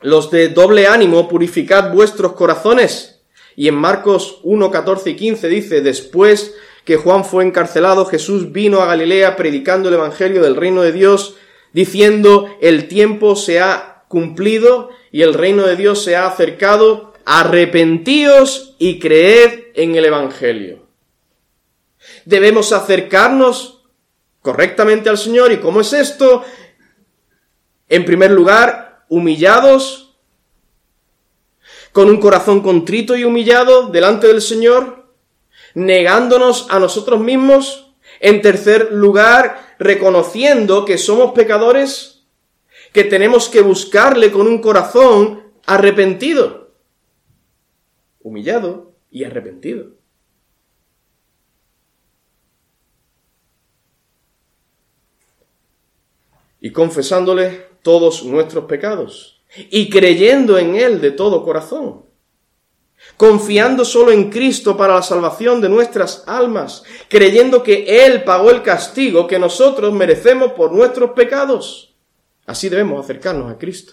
los 0.00 0.30
de 0.30 0.48
doble 0.48 0.86
ánimo, 0.86 1.28
purificad 1.28 1.92
vuestros 1.92 2.32
corazones. 2.32 3.22
Y 3.56 3.68
en 3.68 3.74
Marcos 3.74 4.40
1, 4.42 4.70
14 4.70 5.10
y 5.10 5.16
15 5.16 5.48
dice, 5.48 5.80
después 5.80 6.54
que 6.84 6.96
Juan 6.96 7.24
fue 7.24 7.44
encarcelado, 7.44 8.04
Jesús 8.04 8.52
vino 8.52 8.80
a 8.80 8.86
Galilea 8.86 9.36
predicando 9.36 9.88
el 9.88 9.94
Evangelio 9.94 10.42
del 10.42 10.56
reino 10.56 10.82
de 10.82 10.92
Dios, 10.92 11.36
diciendo, 11.72 12.48
el 12.60 12.88
tiempo 12.88 13.34
se 13.34 13.60
ha 13.60 14.04
cumplido 14.08 14.90
y 15.10 15.22
el 15.22 15.34
reino 15.34 15.66
de 15.66 15.76
Dios 15.76 16.04
se 16.04 16.16
ha 16.16 16.26
acercado, 16.26 17.14
arrepentíos 17.24 18.76
y 18.78 18.98
creed 18.98 19.64
en 19.74 19.96
el 19.96 20.04
Evangelio. 20.04 20.86
Debemos 22.24 22.72
acercarnos 22.72 23.76
correctamente 24.42 25.08
al 25.08 25.18
Señor. 25.18 25.50
¿Y 25.50 25.56
cómo 25.56 25.80
es 25.80 25.92
esto? 25.92 26.44
En 27.88 28.04
primer 28.04 28.30
lugar, 28.30 29.04
humillados, 29.08 30.06
con 31.92 32.10
un 32.10 32.20
corazón 32.20 32.60
contrito 32.60 33.16
y 33.16 33.24
humillado 33.24 33.88
delante 33.88 34.26
del 34.26 34.42
Señor, 34.42 35.14
negándonos 35.74 36.66
a 36.70 36.78
nosotros 36.78 37.20
mismos. 37.20 37.94
En 38.20 38.42
tercer 38.42 38.92
lugar, 38.92 39.76
reconociendo 39.78 40.84
que 40.84 40.98
somos 40.98 41.32
pecadores, 41.32 42.26
que 42.92 43.04
tenemos 43.04 43.48
que 43.48 43.60
buscarle 43.60 44.30
con 44.32 44.46
un 44.46 44.60
corazón 44.60 45.52
arrepentido, 45.66 46.74
humillado 48.20 48.92
y 49.10 49.24
arrepentido. 49.24 49.92
Y 56.60 56.72
confesándole 56.72 57.68
todos 57.86 58.24
nuestros 58.24 58.64
pecados 58.64 59.40
y 59.70 59.88
creyendo 59.88 60.58
en 60.58 60.74
Él 60.74 61.00
de 61.00 61.12
todo 61.12 61.44
corazón, 61.44 62.04
confiando 63.16 63.84
solo 63.84 64.10
en 64.10 64.28
Cristo 64.28 64.76
para 64.76 64.96
la 64.96 65.02
salvación 65.02 65.60
de 65.60 65.68
nuestras 65.68 66.24
almas, 66.26 66.82
creyendo 67.08 67.62
que 67.62 68.04
Él 68.04 68.24
pagó 68.24 68.50
el 68.50 68.62
castigo 68.62 69.28
que 69.28 69.38
nosotros 69.38 69.92
merecemos 69.92 70.50
por 70.50 70.72
nuestros 70.72 71.12
pecados. 71.12 71.94
Así 72.44 72.68
debemos 72.68 73.04
acercarnos 73.04 73.52
a 73.52 73.56
Cristo. 73.56 73.92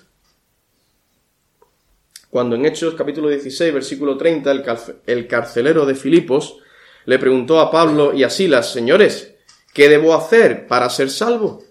Cuando 2.32 2.56
en 2.56 2.65
Hechos 2.65 2.95
capítulo 2.95 3.29
16, 3.29 3.71
versículo 3.71 4.17
30, 4.17 4.49
el, 4.49 4.63
el 5.06 5.27
carcelero 5.27 5.86
de 5.86 5.93
Filipos 5.93 6.58
le 7.06 7.19
preguntó 7.19 7.60
a 7.60 7.69
Pablo 7.69 8.12
y 8.12 8.23
a 8.23 8.32
Silas, 8.32 8.73
señores, 8.73 9.36
¿qué 9.71 9.88
debo 9.88 10.15
hacer 10.15 10.65
para 10.65 10.89
ser 10.89 11.12
salvo? 11.12 11.63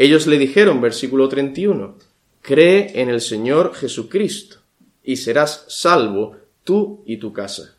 Ellos 0.00 0.26
le 0.26 0.38
dijeron, 0.38 0.80
versículo 0.80 1.28
31, 1.28 1.98
cree 2.40 3.02
en 3.02 3.10
el 3.10 3.20
Señor 3.20 3.74
Jesucristo 3.74 4.56
y 5.02 5.16
serás 5.16 5.66
salvo 5.68 6.38
tú 6.64 7.02
y 7.04 7.18
tu 7.18 7.34
casa. 7.34 7.76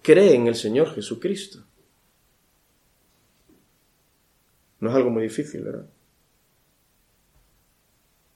Cree 0.00 0.36
en 0.36 0.46
el 0.46 0.54
Señor 0.54 0.94
Jesucristo. 0.94 1.62
No 4.80 4.88
es 4.88 4.96
algo 4.96 5.10
muy 5.10 5.24
difícil, 5.24 5.64
¿verdad? 5.64 5.86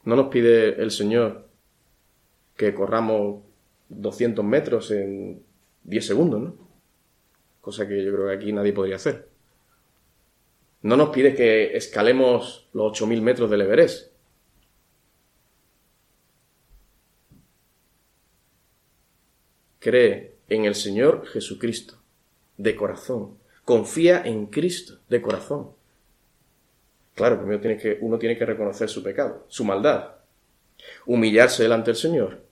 No 0.05 0.17
nos 0.17 0.29
pide 0.29 0.83
el 0.83 0.91
Señor 0.91 1.49
que 2.59 2.75
corramos 2.75 3.43
200 3.89 4.45
metros 4.45 4.91
en 4.91 5.43
10 5.83 6.07
segundos, 6.07 6.43
¿no? 6.43 6.57
Cosa 7.63 7.89
que 7.89 8.05
yo 8.05 8.13
creo 8.13 8.27
que 8.27 8.35
aquí 8.35 8.53
nadie 8.53 8.75
podría 8.75 8.97
hacer. 8.97 9.30
No 10.83 10.97
nos 10.97 11.11
pide 11.11 11.35
que 11.35 11.77
escalemos 11.77 12.69
los 12.73 12.99
8.000 12.99 13.21
metros 13.21 13.51
del 13.51 13.61
Everest. 13.63 14.11
Cree 19.79 20.37
en 20.49 20.65
el 20.65 20.75
Señor 20.75 21.27
Jesucristo, 21.27 21.99
de 22.57 22.77
corazón. 22.77 23.39
Confía 23.65 24.23
en 24.25 24.47
Cristo, 24.47 24.99
de 25.09 25.23
corazón. 25.23 25.71
Claro, 27.15 27.39
primero 27.39 27.61
tiene 27.61 27.77
que, 27.77 27.99
uno 28.01 28.19
tiene 28.19 28.37
que 28.37 28.47
reconocer 28.47 28.89
su 28.89 29.03
pecado, 29.03 29.45
su 29.49 29.65
maldad. 29.65 30.17
Humillarse 31.07 31.63
delante 31.63 31.91
del 31.91 31.97
Señor. 31.97 32.43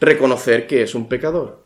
Reconocer 0.00 0.66
que 0.66 0.82
es 0.82 0.94
un 0.94 1.08
pecador. 1.08 1.64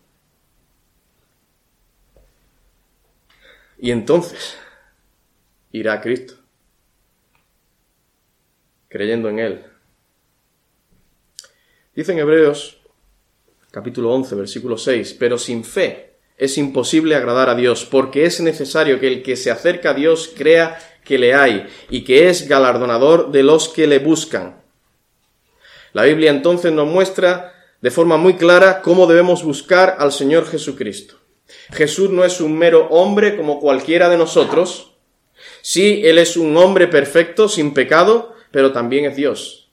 Y 3.79 3.90
entonces, 3.90 4.57
irá 5.78 5.94
a 5.94 6.00
Cristo, 6.00 6.34
creyendo 8.88 9.28
en 9.28 9.38
Él. 9.38 9.64
Dice 11.94 12.12
en 12.12 12.18
Hebreos 12.18 12.78
capítulo 13.70 14.12
11, 14.12 14.34
versículo 14.36 14.78
6, 14.78 15.16
pero 15.18 15.38
sin 15.38 15.62
fe 15.62 16.14
es 16.38 16.56
imposible 16.58 17.14
agradar 17.14 17.50
a 17.50 17.54
Dios, 17.54 17.84
porque 17.84 18.24
es 18.24 18.40
necesario 18.40 18.98
que 19.00 19.08
el 19.08 19.22
que 19.22 19.36
se 19.36 19.50
acerca 19.50 19.90
a 19.90 19.94
Dios 19.94 20.32
crea 20.34 20.78
que 21.04 21.18
le 21.18 21.34
hay 21.34 21.66
y 21.90 22.04
que 22.04 22.28
es 22.28 22.48
galardonador 22.48 23.30
de 23.30 23.42
los 23.42 23.68
que 23.68 23.86
le 23.86 23.98
buscan. 23.98 24.62
La 25.92 26.04
Biblia 26.04 26.30
entonces 26.30 26.72
nos 26.72 26.88
muestra 26.88 27.54
de 27.80 27.90
forma 27.90 28.16
muy 28.16 28.36
clara 28.36 28.82
cómo 28.82 29.06
debemos 29.06 29.44
buscar 29.44 29.96
al 29.98 30.12
Señor 30.12 30.46
Jesucristo. 30.46 31.16
Jesús 31.72 32.10
no 32.10 32.24
es 32.24 32.40
un 32.40 32.56
mero 32.56 32.88
hombre 32.88 33.36
como 33.36 33.60
cualquiera 33.60 34.08
de 34.08 34.18
nosotros, 34.18 34.95
Sí, 35.68 36.02
Él 36.05 36.18
es 36.18 36.37
un 36.37 36.57
hombre 36.57 36.87
perfecto, 36.87 37.48
sin 37.48 37.74
pecado, 37.74 38.37
pero 38.52 38.70
también 38.70 39.05
es 39.05 39.16
Dios. 39.16 39.72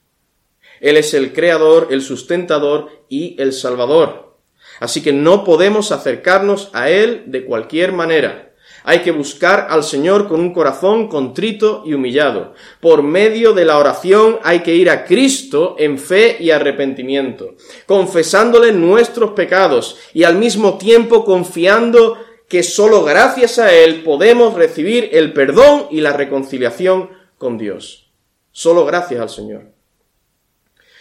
Él 0.81 0.97
es 0.97 1.13
el 1.13 1.33
creador, 1.33 1.89
el 1.91 2.01
sustentador 2.01 2.89
y 3.09 3.39
el 3.39 3.53
salvador. 3.53 4.39
Así 4.79 5.03
que 5.03 5.13
no 5.13 5.43
podemos 5.43 5.91
acercarnos 5.91 6.71
a 6.73 6.89
Él 6.89 7.25
de 7.27 7.45
cualquier 7.45 7.91
manera. 7.91 8.53
Hay 8.83 8.99
que 8.99 9.11
buscar 9.11 9.67
al 9.69 9.83
Señor 9.83 10.27
con 10.27 10.39
un 10.39 10.51
corazón 10.51 11.07
contrito 11.07 11.83
y 11.85 11.93
humillado. 11.93 12.55
Por 12.81 13.03
medio 13.03 13.53
de 13.53 13.63
la 13.63 13.77
oración 13.77 14.39
hay 14.41 14.61
que 14.61 14.73
ir 14.73 14.89
a 14.89 15.05
Cristo 15.05 15.75
en 15.77 15.99
fe 15.99 16.37
y 16.39 16.49
arrepentimiento, 16.49 17.53
confesándole 17.85 18.71
nuestros 18.71 19.33
pecados 19.33 19.97
y 20.11 20.23
al 20.23 20.37
mismo 20.37 20.79
tiempo 20.79 21.23
confiando 21.23 22.17
que 22.47 22.63
sólo 22.63 23.03
gracias 23.03 23.59
a 23.59 23.73
Él 23.73 24.03
podemos 24.03 24.53
recibir 24.53 25.09
el 25.13 25.33
perdón 25.33 25.87
y 25.91 26.01
la 26.01 26.13
reconciliación 26.13 27.09
con 27.37 27.57
Dios. 27.57 28.11
Solo 28.51 28.85
gracias 28.85 29.21
al 29.21 29.29
Señor. 29.29 29.71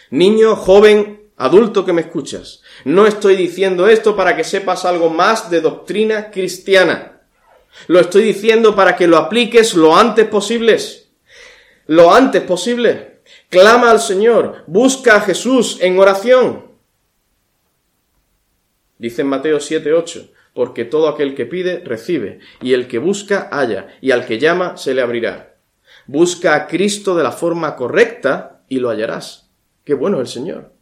Niño, 0.09 0.55
joven, 0.55 1.29
adulto 1.37 1.85
que 1.85 1.93
me 1.93 2.01
escuchas, 2.01 2.61
no 2.85 3.07
estoy 3.07 3.35
diciendo 3.35 3.87
esto 3.87 4.15
para 4.15 4.35
que 4.35 4.43
sepas 4.43 4.85
algo 4.85 5.09
más 5.09 5.49
de 5.49 5.61
doctrina 5.61 6.31
cristiana. 6.31 7.21
Lo 7.87 7.99
estoy 7.99 8.23
diciendo 8.23 8.75
para 8.75 8.95
que 8.95 9.07
lo 9.07 9.17
apliques 9.17 9.73
lo 9.73 9.95
antes 9.95 10.27
posible. 10.27 10.77
Lo 11.87 12.13
antes 12.13 12.41
posible. 12.43 13.21
Clama 13.49 13.91
al 13.91 13.99
Señor, 13.99 14.63
busca 14.67 15.15
a 15.15 15.21
Jesús 15.21 15.77
en 15.81 15.99
oración. 15.99 16.71
Dice 18.97 19.21
en 19.21 19.27
Mateo 19.27 19.57
7:8, 19.57 20.29
porque 20.53 20.85
todo 20.85 21.07
aquel 21.07 21.35
que 21.35 21.45
pide, 21.45 21.79
recibe, 21.79 22.39
y 22.61 22.73
el 22.73 22.87
que 22.87 22.99
busca, 22.99 23.49
halla, 23.51 23.87
y 24.01 24.11
al 24.11 24.25
que 24.25 24.39
llama, 24.39 24.77
se 24.77 24.93
le 24.93 25.01
abrirá. 25.01 25.55
Busca 26.05 26.55
a 26.55 26.67
Cristo 26.67 27.15
de 27.15 27.23
la 27.23 27.31
forma 27.31 27.75
correcta 27.75 28.63
y 28.69 28.79
lo 28.79 28.89
hallarás. 28.89 29.49
Qué 29.83 29.93
bueno 29.93 30.19
el 30.19 30.27
Señor. 30.27 30.73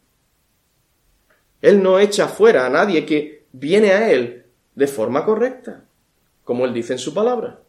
Él 1.60 1.82
no 1.82 1.98
echa 1.98 2.28
fuera 2.28 2.66
a 2.66 2.70
nadie 2.70 3.06
que 3.06 3.46
viene 3.52 3.92
a 3.92 4.10
Él 4.10 4.46
de 4.74 4.86
forma 4.86 5.24
correcta, 5.24 5.84
como 6.44 6.64
Él 6.64 6.74
dice 6.74 6.94
en 6.94 6.98
su 6.98 7.14
palabra. 7.14 7.60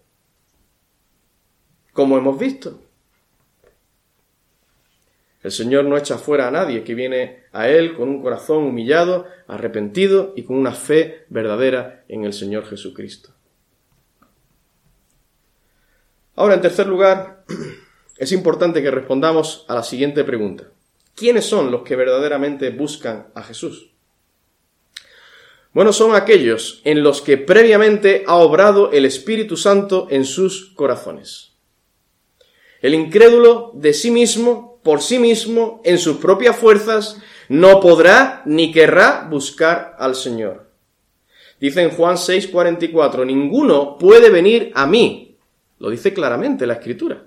Como 1.93 2.17
hemos 2.17 2.39
visto. 2.39 2.79
El 5.43 5.51
Señor 5.51 5.85
no 5.85 5.97
echa 5.97 6.17
fuera 6.17 6.47
a 6.47 6.51
nadie 6.51 6.83
que 6.83 6.95
viene 6.95 7.43
a 7.51 7.67
Él 7.67 7.95
con 7.95 8.07
un 8.07 8.21
corazón 8.21 8.63
humillado, 8.63 9.27
arrepentido 9.47 10.33
y 10.35 10.43
con 10.43 10.57
una 10.57 10.71
fe 10.71 11.25
verdadera 11.29 12.05
en 12.07 12.23
el 12.23 12.31
Señor 12.31 12.65
Jesucristo. 12.65 13.31
Ahora, 16.35 16.55
en 16.55 16.61
tercer 16.61 16.87
lugar, 16.87 17.43
es 18.17 18.31
importante 18.31 18.81
que 18.81 18.89
respondamos 18.89 19.65
a 19.67 19.75
la 19.75 19.83
siguiente 19.83 20.23
pregunta. 20.23 20.69
¿Quiénes 21.15 21.45
son 21.45 21.69
los 21.69 21.83
que 21.83 21.95
verdaderamente 21.95 22.71
buscan 22.71 23.27
a 23.35 23.43
Jesús? 23.43 23.91
Bueno, 25.73 25.91
son 25.91 26.15
aquellos 26.15 26.81
en 26.85 27.03
los 27.03 27.21
que 27.21 27.37
previamente 27.37 28.23
ha 28.27 28.35
obrado 28.35 28.91
el 28.91 29.05
Espíritu 29.05 29.57
Santo 29.57 30.07
en 30.09 30.23
sus 30.23 30.71
corazones. 30.75 31.53
El 32.81 32.93
incrédulo 32.93 33.71
de 33.73 33.93
sí 33.93 34.11
mismo, 34.11 34.72
por 34.83 35.01
sí 35.01 35.19
mismo, 35.19 35.81
en 35.83 35.97
sus 35.97 36.17
propias 36.17 36.55
fuerzas, 36.55 37.17
no 37.49 37.79
podrá 37.79 38.41
ni 38.45 38.71
querrá 38.71 39.27
buscar 39.29 39.95
al 39.97 40.15
Señor. 40.15 40.69
Dice 41.59 41.81
en 41.81 41.91
Juan 41.91 42.17
6:44, 42.17 43.25
ninguno 43.25 43.97
puede 43.97 44.29
venir 44.29 44.71
a 44.75 44.85
mí. 44.85 45.37
Lo 45.79 45.89
dice 45.89 46.13
claramente 46.13 46.67
la 46.67 46.73
Escritura. 46.73 47.25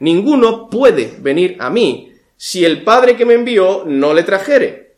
Ninguno 0.00 0.68
puede 0.68 1.16
venir 1.20 1.56
a 1.58 1.70
mí 1.70 2.12
si 2.36 2.64
el 2.64 2.82
Padre 2.82 3.16
que 3.16 3.24
me 3.24 3.34
envió 3.34 3.84
no 3.86 4.12
le 4.12 4.22
trajere 4.22 4.96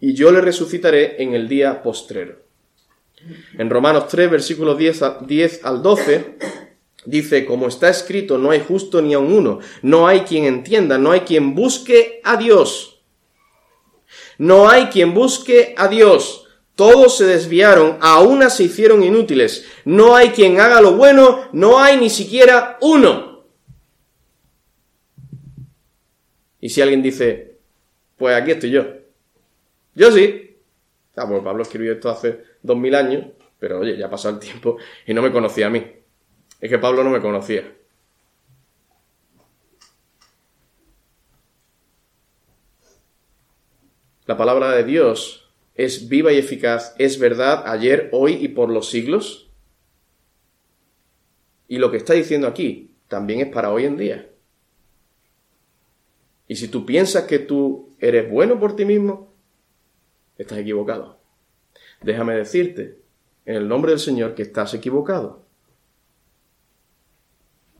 y 0.00 0.14
yo 0.14 0.30
le 0.30 0.40
resucitaré 0.40 1.22
en 1.22 1.34
el 1.34 1.48
día 1.48 1.82
postrero. 1.82 2.42
En 3.58 3.68
Romanos 3.68 4.08
3, 4.08 4.30
versículos 4.30 4.78
10, 4.78 5.02
10 5.26 5.64
al 5.64 5.82
12, 5.82 6.36
dice, 7.04 7.46
como 7.46 7.68
está 7.68 7.88
escrito, 7.88 8.38
no 8.38 8.50
hay 8.50 8.60
justo 8.66 9.00
ni 9.02 9.14
aun 9.14 9.32
uno, 9.32 9.60
no 9.82 10.06
hay 10.06 10.20
quien 10.20 10.44
entienda, 10.44 10.98
no 10.98 11.12
hay 11.12 11.20
quien 11.20 11.54
busque 11.54 12.20
a 12.24 12.36
Dios. 12.36 13.00
No 14.38 14.68
hay 14.68 14.86
quien 14.86 15.14
busque 15.14 15.74
a 15.76 15.88
Dios. 15.88 16.46
Todos 16.74 17.16
se 17.16 17.26
desviaron, 17.26 17.98
a 18.00 18.20
una 18.20 18.50
se 18.50 18.64
hicieron 18.64 19.02
inútiles. 19.02 19.66
No 19.84 20.14
hay 20.14 20.28
quien 20.28 20.60
haga 20.60 20.80
lo 20.80 20.94
bueno, 20.94 21.48
no 21.52 21.80
hay 21.80 21.96
ni 21.96 22.08
siquiera 22.08 22.78
uno. 22.80 23.44
Y 26.60 26.68
si 26.68 26.80
alguien 26.80 27.02
dice, 27.02 27.56
pues 28.16 28.36
aquí 28.36 28.52
estoy 28.52 28.70
yo. 28.70 28.84
Yo 29.94 30.12
sí. 30.12 30.56
Ah, 31.16 31.24
bueno, 31.24 31.42
Pablo 31.42 31.62
escribió 31.62 31.92
esto 31.92 32.10
hace 32.10 32.44
dos 32.62 32.76
mil 32.76 32.94
años, 32.94 33.26
pero 33.58 33.80
oye, 33.80 33.96
ya 33.96 34.08
pasado 34.08 34.34
el 34.34 34.40
tiempo 34.40 34.76
y 35.04 35.14
no 35.14 35.22
me 35.22 35.32
conocía 35.32 35.66
a 35.66 35.70
mí. 35.70 35.97
Es 36.60 36.70
que 36.70 36.78
Pablo 36.78 37.04
no 37.04 37.10
me 37.10 37.20
conocía. 37.20 37.72
La 44.26 44.36
palabra 44.36 44.72
de 44.72 44.84
Dios 44.84 45.50
es 45.74 46.08
viva 46.08 46.32
y 46.32 46.38
eficaz, 46.38 46.94
es 46.98 47.18
verdad 47.18 47.62
ayer, 47.66 48.10
hoy 48.12 48.34
y 48.34 48.48
por 48.48 48.68
los 48.68 48.90
siglos. 48.90 49.50
Y 51.66 51.78
lo 51.78 51.90
que 51.90 51.96
está 51.96 52.14
diciendo 52.14 52.46
aquí 52.46 52.94
también 53.08 53.40
es 53.40 53.48
para 53.48 53.72
hoy 53.72 53.86
en 53.86 53.96
día. 53.96 54.28
Y 56.46 56.56
si 56.56 56.68
tú 56.68 56.84
piensas 56.84 57.24
que 57.24 57.38
tú 57.38 57.94
eres 58.00 58.30
bueno 58.30 58.58
por 58.58 58.76
ti 58.76 58.84
mismo, 58.84 59.32
estás 60.36 60.58
equivocado. 60.58 61.20
Déjame 62.02 62.34
decirte, 62.34 62.98
en 63.46 63.56
el 63.56 63.68
nombre 63.68 63.92
del 63.92 64.00
Señor, 64.00 64.34
que 64.34 64.42
estás 64.42 64.74
equivocado. 64.74 65.47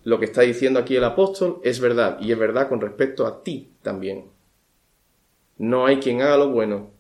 Lo 0.05 0.19
que 0.19 0.27
está 0.27 0.43
diciendo 0.43 0.79
aquí 0.79 0.97
el 0.97 1.05
apóstol 1.05 1.61
es 1.65 1.81
verdad, 1.81 2.19
y 2.21 2.33
es 2.33 2.39
verdad 2.39 2.69
con 2.69 2.81
respecto 2.81 3.27
a 3.27 3.43
ti 3.43 3.73
también. 3.83 4.27
No 5.57 5.87
hay 5.87 5.99
quien 5.99 6.23
haga 6.23 6.37
lo 6.37 6.51
bueno, 6.51 6.91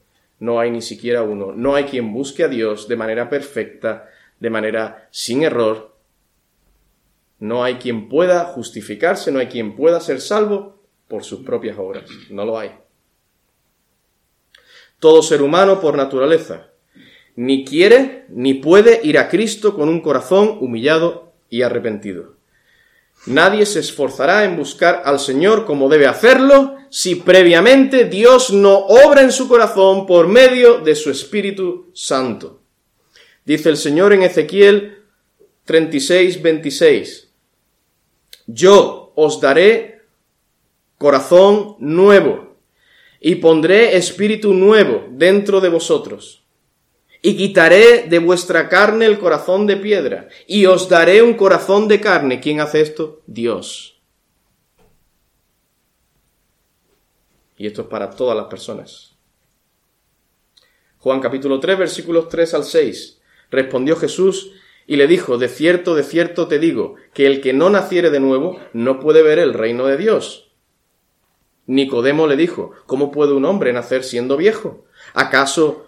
no 0.40 0.60
hay 0.60 0.70
ni 0.70 0.82
siquiera 0.82 1.22
uno, 1.22 1.52
no 1.52 1.74
hay 1.74 1.84
quien 1.84 2.12
busque 2.12 2.44
a 2.44 2.48
Dios 2.48 2.88
de 2.88 2.96
manera 2.96 3.30
perfecta, 3.30 4.08
de 4.40 4.50
manera 4.50 5.08
sin 5.10 5.42
error. 5.42 5.96
No 7.38 7.62
hay 7.62 7.76
quien 7.76 8.08
pueda 8.08 8.44
justificarse, 8.46 9.30
no 9.30 9.38
hay 9.38 9.46
quien 9.46 9.76
pueda 9.76 10.00
ser 10.00 10.20
salvo 10.20 10.82
por 11.06 11.22
sus 11.22 11.40
propias 11.40 11.78
obras. 11.78 12.04
No 12.30 12.44
lo 12.44 12.58
hay 12.58 12.72
todo 14.98 15.22
ser 15.22 15.42
humano 15.42 15.80
por 15.80 15.96
naturaleza, 15.96 16.70
ni 17.36 17.64
quiere 17.64 18.26
ni 18.28 18.54
puede 18.54 19.00
ir 19.04 19.18
a 19.18 19.28
Cristo 19.28 19.74
con 19.74 19.88
un 19.88 20.00
corazón 20.00 20.58
humillado 20.60 21.32
y 21.48 21.62
arrepentido. 21.62 22.37
Nadie 23.26 23.66
se 23.66 23.80
esforzará 23.80 24.44
en 24.44 24.56
buscar 24.56 25.02
al 25.04 25.18
Señor 25.18 25.66
como 25.66 25.88
debe 25.88 26.06
hacerlo 26.06 26.76
si 26.90 27.16
previamente 27.16 28.04
Dios 28.04 28.50
no 28.52 28.78
obra 28.78 29.22
en 29.22 29.32
su 29.32 29.48
corazón 29.48 30.06
por 30.06 30.28
medio 30.28 30.78
de 30.78 30.94
su 30.94 31.10
Espíritu 31.10 31.90
Santo. 31.92 32.62
Dice 33.44 33.68
el 33.68 33.76
Señor 33.76 34.12
en 34.12 34.22
Ezequiel 34.22 35.04
36, 35.64 36.40
26. 36.40 37.28
Yo 38.46 39.12
os 39.14 39.40
daré 39.40 40.02
corazón 40.96 41.76
nuevo 41.78 42.56
y 43.20 43.36
pondré 43.36 43.96
espíritu 43.96 44.54
nuevo 44.54 45.06
dentro 45.10 45.60
de 45.60 45.68
vosotros. 45.68 46.44
Y 47.20 47.36
quitaré 47.36 48.04
de 48.08 48.18
vuestra 48.18 48.68
carne 48.68 49.06
el 49.06 49.18
corazón 49.18 49.66
de 49.66 49.76
piedra, 49.76 50.28
y 50.46 50.66
os 50.66 50.88
daré 50.88 51.22
un 51.22 51.34
corazón 51.34 51.88
de 51.88 52.00
carne. 52.00 52.40
¿Quién 52.40 52.60
hace 52.60 52.80
esto? 52.80 53.22
Dios. 53.26 54.00
Y 57.56 57.66
esto 57.66 57.82
es 57.82 57.88
para 57.88 58.10
todas 58.10 58.36
las 58.36 58.46
personas. 58.46 59.16
Juan 60.98 61.20
capítulo 61.20 61.58
3 61.58 61.78
versículos 61.78 62.28
3 62.28 62.54
al 62.54 62.64
6. 62.64 63.20
Respondió 63.50 63.96
Jesús 63.96 64.52
y 64.86 64.96
le 64.96 65.06
dijo, 65.06 65.38
de 65.38 65.48
cierto, 65.48 65.94
de 65.94 66.04
cierto 66.04 66.46
te 66.48 66.58
digo, 66.58 66.94
que 67.14 67.26
el 67.26 67.40
que 67.40 67.52
no 67.52 67.68
naciere 67.68 68.10
de 68.10 68.20
nuevo 68.20 68.58
no 68.72 69.00
puede 69.00 69.22
ver 69.22 69.38
el 69.38 69.54
reino 69.54 69.86
de 69.86 69.96
Dios. 69.96 70.52
Nicodemo 71.66 72.26
le 72.26 72.36
dijo, 72.36 72.72
¿cómo 72.86 73.10
puede 73.10 73.32
un 73.32 73.44
hombre 73.44 73.72
nacer 73.72 74.02
siendo 74.02 74.36
viejo? 74.36 74.86
¿Acaso 75.12 75.87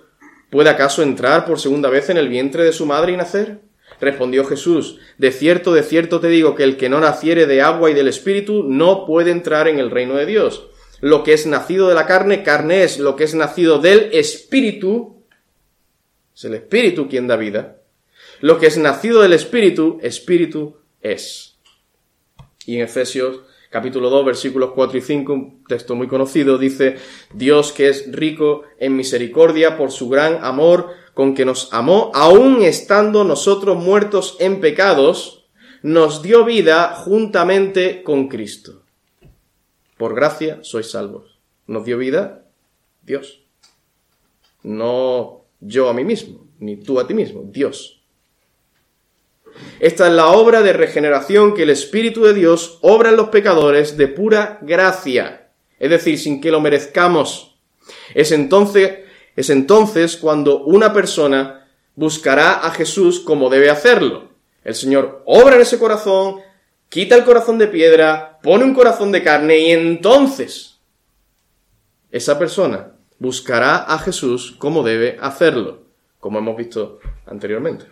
puede 0.51 0.71
acaso 0.71 1.03
entrar 1.03 1.47
por 1.47 1.61
segunda 1.61 1.89
vez 1.89 2.11
en 2.11 2.17
el 2.17 2.29
vientre 2.29 2.65
de 2.65 2.73
su 2.73 2.87
madre 2.87 3.13
y 3.13 3.17
nacer? 3.17 3.61
Respondió 4.01 4.45
Jesús, 4.45 4.99
de 5.19 5.31
cierto, 5.31 5.75
de 5.75 5.83
cierto 5.83 6.21
te 6.21 6.29
digo 6.29 6.55
que 6.55 6.65
el 6.65 6.77
que 6.77 6.89
no 6.89 7.01
naciere 7.01 7.47
de 7.47 7.63
agua 7.63 7.91
y 7.91 7.95
del 7.95 8.09
Espíritu 8.09 8.65
no 8.65 9.05
puede 9.05 9.31
entrar 9.31 9.69
en 9.69 9.79
el 9.79 9.91
reino 9.91 10.15
de 10.15 10.27
Dios. 10.27 10.67
Lo 11.01 11.23
que 11.23 11.33
es 11.33 11.47
nacido 11.47 11.89
de 11.89 11.95
la 11.95 12.07
carne, 12.07 12.43
carne 12.43 12.83
es, 12.83 12.99
lo 12.99 13.17
que 13.17 13.25
es 13.25 13.35
nacido 13.35 13.79
del 13.79 14.11
Espíritu, 14.13 15.23
es 16.35 16.45
el 16.45 16.55
Espíritu 16.55 17.09
quien 17.09 17.27
da 17.27 17.37
vida. 17.37 17.77
Lo 18.41 18.59
que 18.59 18.67
es 18.67 18.79
nacido 18.79 19.21
del 19.21 19.35
Espíritu, 19.35 19.99
Espíritu 20.03 20.77
es. 21.03 21.59
Y 22.65 22.77
en 22.77 22.83
Efesios 22.83 23.41
capítulo 23.71 24.11
2, 24.11 24.27
versículos 24.27 24.73
4 24.75 24.99
y 24.99 25.01
5, 25.01 25.33
un 25.33 25.65
texto 25.65 25.95
muy 25.95 26.09
conocido, 26.09 26.59
dice, 26.59 26.97
Dios 27.33 27.73
que 27.73 27.89
es 27.89 28.11
rico 28.13 28.65
en 28.79 28.97
misericordia 28.97 29.79
por 29.79 29.93
su 29.93 30.09
gran 30.09 30.45
amor 30.45 30.89
con 31.15 31.35
que 31.35 31.45
nos 31.45 31.73
amó, 31.73 32.11
aun 32.15 32.63
estando 32.63 33.25
nosotros 33.25 33.77
muertos 33.77 34.37
en 34.41 34.61
pecados, 34.61 35.47
nos 35.83 36.23
dio 36.23 36.45
vida 36.45 36.95
juntamente 36.95 38.03
con 38.03 38.29
Cristo. 38.29 38.83
Por 39.97 40.15
gracia 40.15 40.59
sois 40.63 40.91
salvos. 40.91 41.39
¿Nos 41.67 41.85
dio 41.85 41.99
vida? 41.99 42.45
Dios. 43.03 43.43
No 44.63 45.45
yo 45.61 45.89
a 45.89 45.95
mí 45.95 46.05
mismo, 46.05 46.47
ni 46.59 46.77
tú 46.77 46.99
a 46.99 47.07
ti 47.07 47.15
mismo, 47.15 47.43
Dios. 47.45 48.00
Esta 49.81 50.07
es 50.07 50.13
la 50.13 50.29
obra 50.29 50.63
de 50.63 50.73
regeneración 50.73 51.55
que 51.55 51.63
el 51.63 51.71
Espíritu 51.71 52.25
de 52.25 52.35
Dios 52.35 52.79
obra 52.83 53.11
en 53.11 53.17
los 53.17 53.29
pecadores 53.29 53.97
de 53.97 54.09
pura 54.09 54.59
gracia, 54.63 55.49
es 55.79 55.91
decir, 55.91 56.19
sin 56.19 56.41
que 56.41 56.51
lo 56.51 56.61
merezcamos. 56.61 57.57
Es 58.15 58.33
entonces, 58.33 59.01
es 59.37 59.51
entonces 59.51 60.17
cuando 60.17 60.65
una 60.65 60.93
persona 60.93 61.69
buscará 61.95 62.55
a 62.67 62.71
Jesús 62.71 63.21
como 63.21 63.51
debe 63.51 63.71
hacerlo. 63.71 64.31
El 64.65 64.75
Señor 64.75 65.23
obra 65.27 65.57
en 65.57 65.63
ese 65.63 65.79
corazón, 65.79 66.41
quita 66.89 67.17
el 67.17 67.25
corazón 67.25 67.59
de 67.59 67.69
piedra, 67.69 68.39
pone 68.43 68.65
un 68.65 68.75
corazón 68.75 69.13
de 69.13 69.23
carne 69.23 69.59
y 69.59 69.71
entonces 69.71 70.79
esa 72.11 72.39
persona 72.39 72.93
buscará 73.19 73.77
a 73.77 73.99
Jesús 73.99 74.57
como 74.59 74.83
debe 74.83 75.19
hacerlo, 75.21 75.83
como 76.19 76.39
hemos 76.39 76.57
visto 76.57 76.99
anteriormente. 77.27 77.87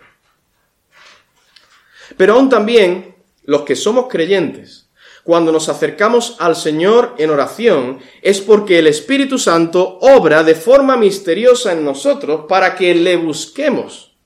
Pero 2.16 2.34
aún 2.34 2.48
también 2.48 3.16
los 3.44 3.62
que 3.62 3.76
somos 3.76 4.08
creyentes, 4.08 4.88
cuando 5.24 5.52
nos 5.52 5.68
acercamos 5.68 6.36
al 6.38 6.56
Señor 6.56 7.14
en 7.18 7.30
oración, 7.30 7.98
es 8.22 8.40
porque 8.40 8.78
el 8.78 8.86
Espíritu 8.86 9.38
Santo 9.38 9.98
obra 10.00 10.42
de 10.42 10.54
forma 10.54 10.96
misteriosa 10.96 11.72
en 11.72 11.84
nosotros 11.84 12.46
para 12.48 12.74
que 12.74 12.94
le 12.94 13.16
busquemos. 13.16 14.16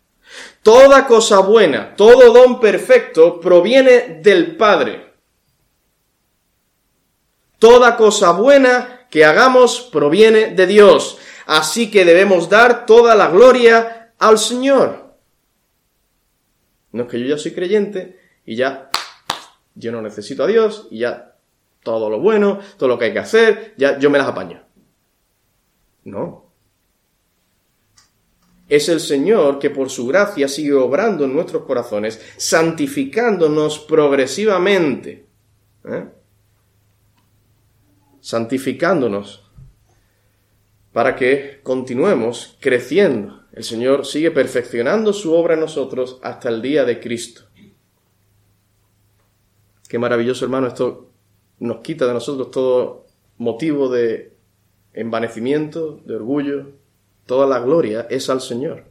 Toda 0.63 1.09
cosa 1.09 1.41
buena, 1.41 1.97
todo 1.97 2.33
don 2.33 2.61
perfecto 2.61 3.41
proviene 3.41 4.21
del 4.23 4.57
Padre. 4.57 5.13
Toda 7.59 7.97
cosa 7.97 8.31
buena 8.31 9.09
que 9.11 9.25
hagamos 9.25 9.89
proviene 9.93 10.55
de 10.55 10.67
Dios. 10.67 11.19
Así 11.47 11.91
que 11.91 12.05
debemos 12.05 12.49
dar 12.49 12.87
toda 12.87 13.17
la 13.17 13.29
gloria 13.29 14.13
al 14.19 14.39
Señor. 14.39 15.02
No 16.93 17.05
es 17.05 17.09
que 17.09 17.21
yo 17.21 17.27
ya 17.27 17.39
soy 17.39 17.53
creyente 17.53 18.19
y 18.45 18.57
ya 18.57 18.91
yo 19.75 19.93
no 19.93 20.03
necesito 20.03 20.45
a 20.45 20.47
Dios 20.47 20.89
y 20.91 21.01
ya 21.01 21.37
todo 21.83 22.11
lo 22.11 22.21
bueno, 22.21 22.61
todo 22.77 22.89
lo 22.89 22.99
que 22.99 23.07
hay 23.07 23.13
que 23.13 23.19
hacer, 23.19 23.75
ya 23.77 23.99
yo 23.99 24.11
me 24.11 24.19
las 24.19 24.29
apaño. 24.29 24.63
No. 26.05 26.53
Es 28.69 28.89
el 28.89 29.01
Señor 29.01 29.59
que 29.59 29.71
por 29.71 29.91
su 29.91 30.07
gracia 30.07 30.49
sigue 30.49 30.73
obrando 30.73 31.25
en 31.25 31.35
nuestros 31.35 31.65
corazones, 31.65 32.21
santificándonos 32.37 33.81
progresivamente. 33.81 35.27
¿eh? 35.85 36.09
Santificándonos 38.21 39.51
para 40.93 41.17
que 41.17 41.61
continuemos 41.63 42.57
creciendo. 42.61 43.42
El 43.53 43.65
Señor 43.65 44.07
sigue 44.07 44.31
perfeccionando 44.31 45.13
su 45.13 45.35
obra 45.35 45.55
en 45.55 45.61
nosotros 45.61 46.19
hasta 46.23 46.49
el 46.49 46.63
día 46.63 46.85
de 46.85 47.01
Cristo. 47.01 47.43
Qué 49.89 49.99
maravilloso, 49.99 50.47
hermano, 50.47 50.69
esto 50.69 51.11
nos 51.59 51.81
quita 51.81 52.07
de 52.07 52.15
nosotros 52.15 52.51
todo 52.51 53.07
motivo 53.37 53.91
de 53.91 54.35
envanecimiento, 54.95 56.01
de 56.07 56.17
orgullo. 56.17 56.73
Toda 57.27 57.47
la 57.47 57.61
gloria 57.61 58.07
es 58.09 58.31
al 58.31 58.41
Señor. 58.41 58.85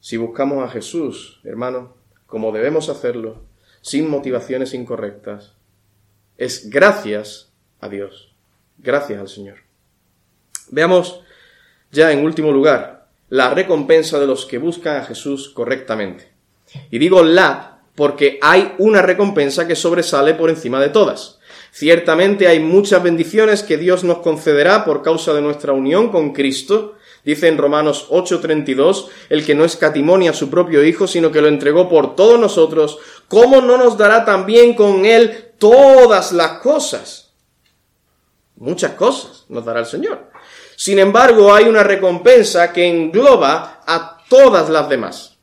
Si 0.00 0.16
buscamos 0.16 0.64
a 0.64 0.68
Jesús, 0.68 1.40
hermano, 1.44 1.96
como 2.26 2.50
debemos 2.50 2.88
hacerlo, 2.88 3.44
sin 3.80 4.10
motivaciones 4.10 4.74
incorrectas, 4.74 5.54
es 6.36 6.68
gracias 6.68 7.54
a 7.80 7.88
Dios, 7.88 8.36
gracias 8.78 9.20
al 9.20 9.28
Señor. 9.28 9.63
Veamos 10.70 11.20
ya 11.90 12.12
en 12.12 12.24
último 12.24 12.52
lugar 12.52 13.06
la 13.28 13.50
recompensa 13.50 14.18
de 14.18 14.26
los 14.26 14.46
que 14.46 14.58
buscan 14.58 14.96
a 14.96 15.04
Jesús 15.04 15.48
correctamente. 15.48 16.32
Y 16.90 16.98
digo 16.98 17.22
la 17.22 17.74
porque 17.94 18.38
hay 18.42 18.74
una 18.78 19.02
recompensa 19.02 19.66
que 19.66 19.76
sobresale 19.76 20.34
por 20.34 20.50
encima 20.50 20.80
de 20.80 20.88
todas. 20.88 21.38
Ciertamente 21.70 22.48
hay 22.48 22.60
muchas 22.60 23.02
bendiciones 23.02 23.62
que 23.62 23.76
Dios 23.76 24.04
nos 24.04 24.18
concederá 24.18 24.84
por 24.84 25.02
causa 25.02 25.32
de 25.32 25.42
nuestra 25.42 25.72
unión 25.72 26.10
con 26.10 26.32
Cristo. 26.32 26.94
Dice 27.24 27.48
en 27.48 27.58
Romanos 27.58 28.06
8:32, 28.10 29.08
el 29.30 29.44
que 29.44 29.54
no 29.54 29.64
escatimonia 29.64 30.30
a 30.30 30.34
su 30.34 30.50
propio 30.50 30.84
Hijo, 30.84 31.06
sino 31.06 31.30
que 31.32 31.40
lo 31.40 31.48
entregó 31.48 31.88
por 31.88 32.14
todos 32.16 32.38
nosotros, 32.38 32.98
¿cómo 33.28 33.60
no 33.60 33.78
nos 33.78 33.96
dará 33.96 34.24
también 34.24 34.74
con 34.74 35.04
Él 35.04 35.52
todas 35.58 36.32
las 36.32 36.58
cosas? 36.60 37.32
Muchas 38.56 38.92
cosas 38.92 39.46
nos 39.48 39.64
dará 39.64 39.80
el 39.80 39.86
Señor. 39.86 40.33
Sin 40.76 40.98
embargo, 40.98 41.54
hay 41.54 41.64
una 41.64 41.82
recompensa 41.82 42.72
que 42.72 42.88
engloba 42.88 43.82
a 43.86 44.18
todas 44.28 44.68
las 44.68 44.88
demás 44.88 45.34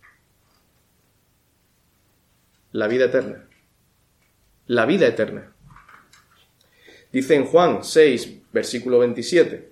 la 2.71 2.87
vida 2.87 3.05
eterna. 3.05 3.47
La 4.67 4.85
vida 4.85 5.07
eterna. 5.07 5.53
Dice 7.11 7.35
en 7.35 7.45
Juan 7.45 7.83
6, 7.83 8.51
versículo 8.53 8.99
27, 8.99 9.71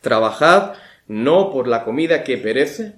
Trabajad 0.00 0.74
no 1.06 1.52
por 1.52 1.68
la 1.68 1.84
comida 1.84 2.24
que 2.24 2.38
perece, 2.38 2.94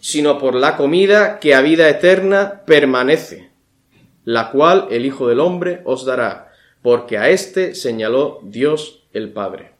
sino 0.00 0.38
por 0.38 0.54
la 0.54 0.76
comida 0.76 1.38
que 1.38 1.54
a 1.54 1.60
vida 1.60 1.88
eterna 1.88 2.62
permanece, 2.66 3.50
la 4.24 4.50
cual 4.50 4.88
el 4.90 5.04
Hijo 5.04 5.28
del 5.28 5.40
Hombre 5.40 5.82
os 5.84 6.04
dará, 6.04 6.52
porque 6.82 7.18
a 7.18 7.28
éste 7.28 7.74
señaló 7.74 8.40
Dios 8.42 9.06
el 9.12 9.32
Padre. 9.32 9.75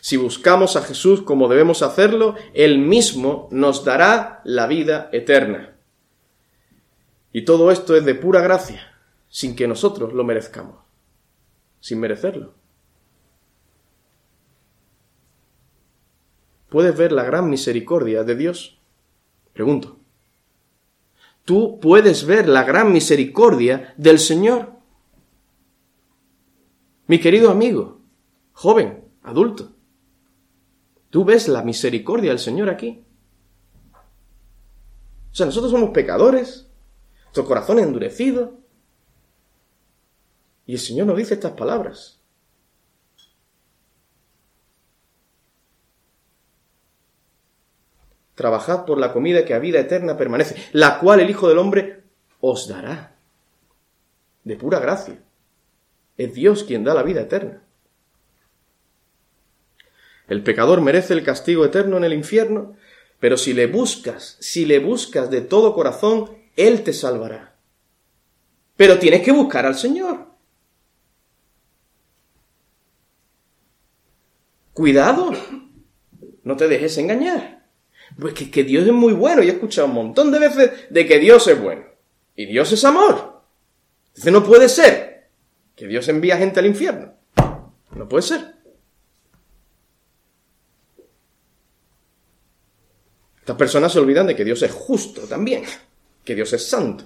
Si 0.00 0.16
buscamos 0.16 0.76
a 0.76 0.82
Jesús 0.82 1.22
como 1.22 1.48
debemos 1.48 1.82
hacerlo, 1.82 2.34
Él 2.54 2.78
mismo 2.78 3.48
nos 3.50 3.84
dará 3.84 4.40
la 4.44 4.66
vida 4.66 5.10
eterna. 5.12 5.76
Y 7.32 7.44
todo 7.44 7.70
esto 7.70 7.94
es 7.96 8.04
de 8.04 8.14
pura 8.14 8.40
gracia, 8.40 8.82
sin 9.28 9.54
que 9.54 9.68
nosotros 9.68 10.12
lo 10.12 10.24
merezcamos, 10.24 10.76
sin 11.80 12.00
merecerlo. 12.00 12.54
¿Puedes 16.70 16.96
ver 16.96 17.12
la 17.12 17.24
gran 17.24 17.50
misericordia 17.50 18.24
de 18.24 18.36
Dios? 18.36 18.78
Pregunto. 19.52 19.98
¿Tú 21.44 21.80
puedes 21.80 22.26
ver 22.26 22.48
la 22.48 22.62
gran 22.62 22.92
misericordia 22.92 23.92
del 23.96 24.18
Señor? 24.18 24.72
Mi 27.06 27.18
querido 27.18 27.50
amigo, 27.50 28.00
joven, 28.52 29.04
adulto, 29.22 29.72
¿tú 31.10 31.24
ves 31.24 31.48
la 31.48 31.62
misericordia 31.62 32.30
del 32.30 32.38
Señor 32.38 32.70
aquí? 32.70 33.04
O 35.32 35.34
sea, 35.34 35.46
nosotros 35.46 35.70
somos 35.70 35.90
pecadores, 35.90 36.68
nuestro 37.24 37.44
corazón 37.44 37.78
endurecido. 37.78 38.58
Y 40.66 40.74
el 40.74 40.78
Señor 40.80 41.06
nos 41.06 41.16
dice 41.16 41.34
estas 41.34 41.52
palabras. 41.52 42.20
Trabajad 48.34 48.86
por 48.86 48.98
la 48.98 49.12
comida 49.12 49.44
que 49.44 49.54
a 49.54 49.58
vida 49.58 49.80
eterna 49.80 50.16
permanece, 50.16 50.56
la 50.72 50.98
cual 50.98 51.20
el 51.20 51.28
Hijo 51.28 51.48
del 51.48 51.58
Hombre 51.58 52.04
os 52.40 52.68
dará. 52.68 53.16
De 54.44 54.56
pura 54.56 54.80
gracia. 54.80 55.22
Es 56.16 56.32
Dios 56.34 56.64
quien 56.64 56.82
da 56.82 56.94
la 56.94 57.02
vida 57.02 57.20
eterna. 57.20 57.62
El 60.30 60.44
pecador 60.44 60.80
merece 60.80 61.12
el 61.12 61.24
castigo 61.24 61.64
eterno 61.64 61.96
en 61.96 62.04
el 62.04 62.12
infierno, 62.12 62.76
pero 63.18 63.36
si 63.36 63.52
le 63.52 63.66
buscas, 63.66 64.36
si 64.38 64.64
le 64.64 64.78
buscas 64.78 65.28
de 65.28 65.40
todo 65.40 65.74
corazón, 65.74 66.30
él 66.54 66.84
te 66.84 66.92
salvará. 66.92 67.56
Pero 68.76 69.00
tienes 69.00 69.22
que 69.22 69.32
buscar 69.32 69.66
al 69.66 69.74
Señor. 69.74 70.28
Cuidado, 74.72 75.32
no 76.44 76.56
te 76.56 76.68
dejes 76.68 76.96
engañar. 76.98 77.66
Pues 78.16 78.34
que, 78.34 78.62
Dios 78.62 78.86
es 78.86 78.92
muy 78.92 79.12
bueno. 79.12 79.42
y 79.42 79.48
he 79.48 79.52
escuchado 79.52 79.88
un 79.88 79.94
montón 79.94 80.30
de 80.30 80.38
veces 80.38 80.70
de 80.90 81.06
que 81.06 81.18
Dios 81.18 81.48
es 81.48 81.60
bueno. 81.60 81.86
Y 82.36 82.46
Dios 82.46 82.70
es 82.70 82.84
amor. 82.84 83.42
Entonces 84.10 84.32
no 84.32 84.44
puede 84.44 84.68
ser 84.68 85.28
que 85.74 85.88
Dios 85.88 86.06
envía 86.06 86.38
gente 86.38 86.60
al 86.60 86.66
infierno. 86.66 87.14
No 87.96 88.08
puede 88.08 88.22
ser. 88.22 88.59
Estas 93.50 93.58
personas 93.58 93.92
se 93.92 93.98
olvidan 93.98 94.28
de 94.28 94.36
que 94.36 94.44
Dios 94.44 94.62
es 94.62 94.70
justo 94.70 95.22
también 95.22 95.64
que 96.22 96.36
Dios 96.36 96.52
es 96.52 96.68
santo. 96.68 97.02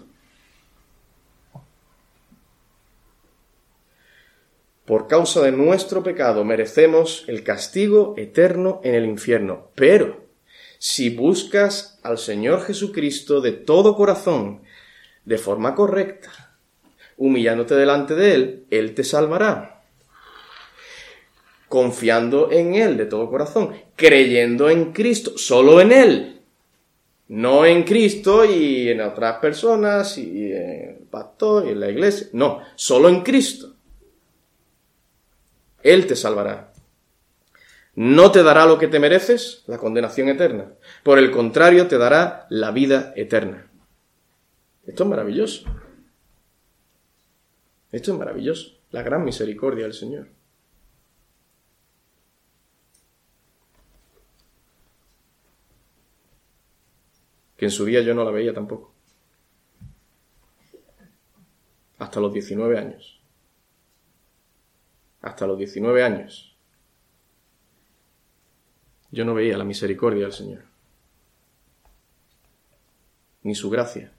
Por 4.85 5.09
causa 5.09 5.41
de 5.41 5.53
nuestro 5.53 6.03
pecado 6.03 6.45
merecemos 6.45 7.25
el 7.29 7.45
castigo 7.45 8.13
eterno 8.19 8.83
en 8.85 8.95
el 8.95 9.07
infierno. 9.07 9.71
Pero 9.75 10.27
si 10.79 11.09
buscas 11.09 11.99
al 12.03 12.19
Señor 12.19 12.61
Jesucristo 12.61 13.41
de 13.41 13.53
todo 13.53 13.97
corazón, 13.97 14.65
de 15.25 15.39
forma 15.39 15.75
correcta, 15.75 16.59
humillándote 17.17 17.75
delante 17.75 18.15
de 18.15 18.35
Él, 18.35 18.67
Él 18.69 18.95
te 18.95 19.03
salvará. 19.03 19.74
Confiando 21.75 22.53
en 22.53 22.77
Él 22.77 22.97
de 22.97 23.07
todo 23.07 23.29
corazón, 23.29 23.75
creyendo 23.97 24.71
en 24.71 24.93
Cristo, 24.93 25.37
solo 25.37 25.81
en 25.81 25.91
Él, 25.91 26.41
no 27.27 27.67
en 27.67 27.83
Cristo 27.83 28.45
y 28.45 28.91
en 28.91 29.01
otras 29.01 29.39
personas 29.39 30.17
y 30.17 30.53
en 30.53 30.91
el 31.01 31.07
pastor 31.11 31.67
y 31.67 31.71
en 31.71 31.81
la 31.81 31.91
iglesia. 31.91 32.29
No, 32.33 32.61
solo 32.77 33.09
en 33.09 33.23
Cristo. 33.23 33.75
Él 35.83 36.07
te 36.07 36.15
salvará. 36.15 36.73
No 37.97 38.31
te 38.31 38.45
dará 38.45 38.67
lo 38.67 38.79
que 38.79 38.87
te 38.87 39.01
mereces, 39.01 39.65
la 39.67 39.77
condenación 39.77 40.29
eterna. 40.29 40.75
Por 41.03 41.19
el 41.19 41.33
contrario, 41.33 41.89
te 41.89 41.99
dará 41.99 42.47
la 42.51 42.71
vida 42.71 43.13
eterna. 43.17 43.67
Esto 44.87 45.03
es 45.03 45.11
maravilloso. 45.11 45.65
Esto 47.91 48.13
es 48.13 48.17
maravilloso. 48.17 48.79
La 48.93 49.03
gran 49.03 49.25
misericordia 49.25 49.83
del 49.83 49.95
Señor. 49.95 50.29
En 57.65 57.71
su 57.71 57.85
día 57.85 58.01
yo 58.03 58.15
no 58.15 58.25
la 58.25 58.31
veía 58.31 58.55
tampoco. 58.55 58.93
Hasta 61.99 62.21
los 62.21 62.33
19 62.33 62.79
años. 62.79 63.21
Hasta 65.21 65.47
los 65.47 65.59
19 65.59 66.03
años. 66.03 66.57
Yo 69.11 69.25
no 69.25 69.35
veía 69.35 69.57
la 69.57 69.65
misericordia 69.65 70.25
del 70.25 70.33
Señor. 70.33 70.65
Ni 73.43 73.55
su 73.55 73.71
gracia. 73.71 74.14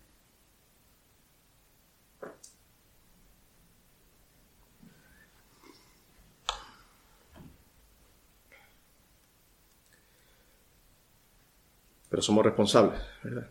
Pero 12.16 12.24
somos 12.24 12.46
responsables, 12.46 13.02
¿verdad? 13.24 13.50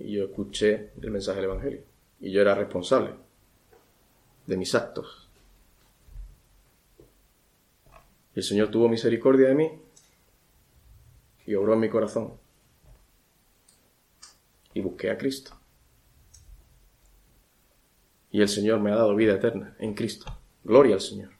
Y 0.00 0.14
yo 0.16 0.24
escuché 0.24 0.90
el 1.00 1.12
mensaje 1.12 1.36
del 1.36 1.48
Evangelio 1.48 1.82
y 2.18 2.32
yo 2.32 2.40
era 2.40 2.56
responsable. 2.56 3.14
de 4.48 4.56
mis 4.56 4.74
actos. 4.74 5.28
El 8.34 8.42
Señor 8.42 8.72
tuvo 8.72 8.88
misericordia 8.88 9.46
de 9.46 9.54
mí 9.54 9.70
y 11.46 11.54
obró 11.54 11.74
en 11.74 11.80
mi 11.80 11.88
corazón. 11.88 12.32
Y 14.72 14.80
busqué 14.80 15.12
a 15.12 15.16
Cristo. 15.16 15.56
Y 18.32 18.40
el 18.40 18.48
Señor 18.48 18.80
me 18.80 18.90
ha 18.90 18.96
dado 18.96 19.14
vida 19.14 19.34
eterna 19.34 19.76
en 19.78 19.94
Cristo. 19.94 20.36
Gloria 20.64 20.96
al 20.96 21.00
Señor. 21.00 21.30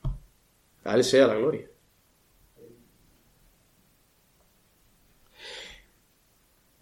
A 0.84 0.94
Él 0.94 1.02
sea 1.02 1.26
la 1.26 1.34
gloria. 1.34 1.68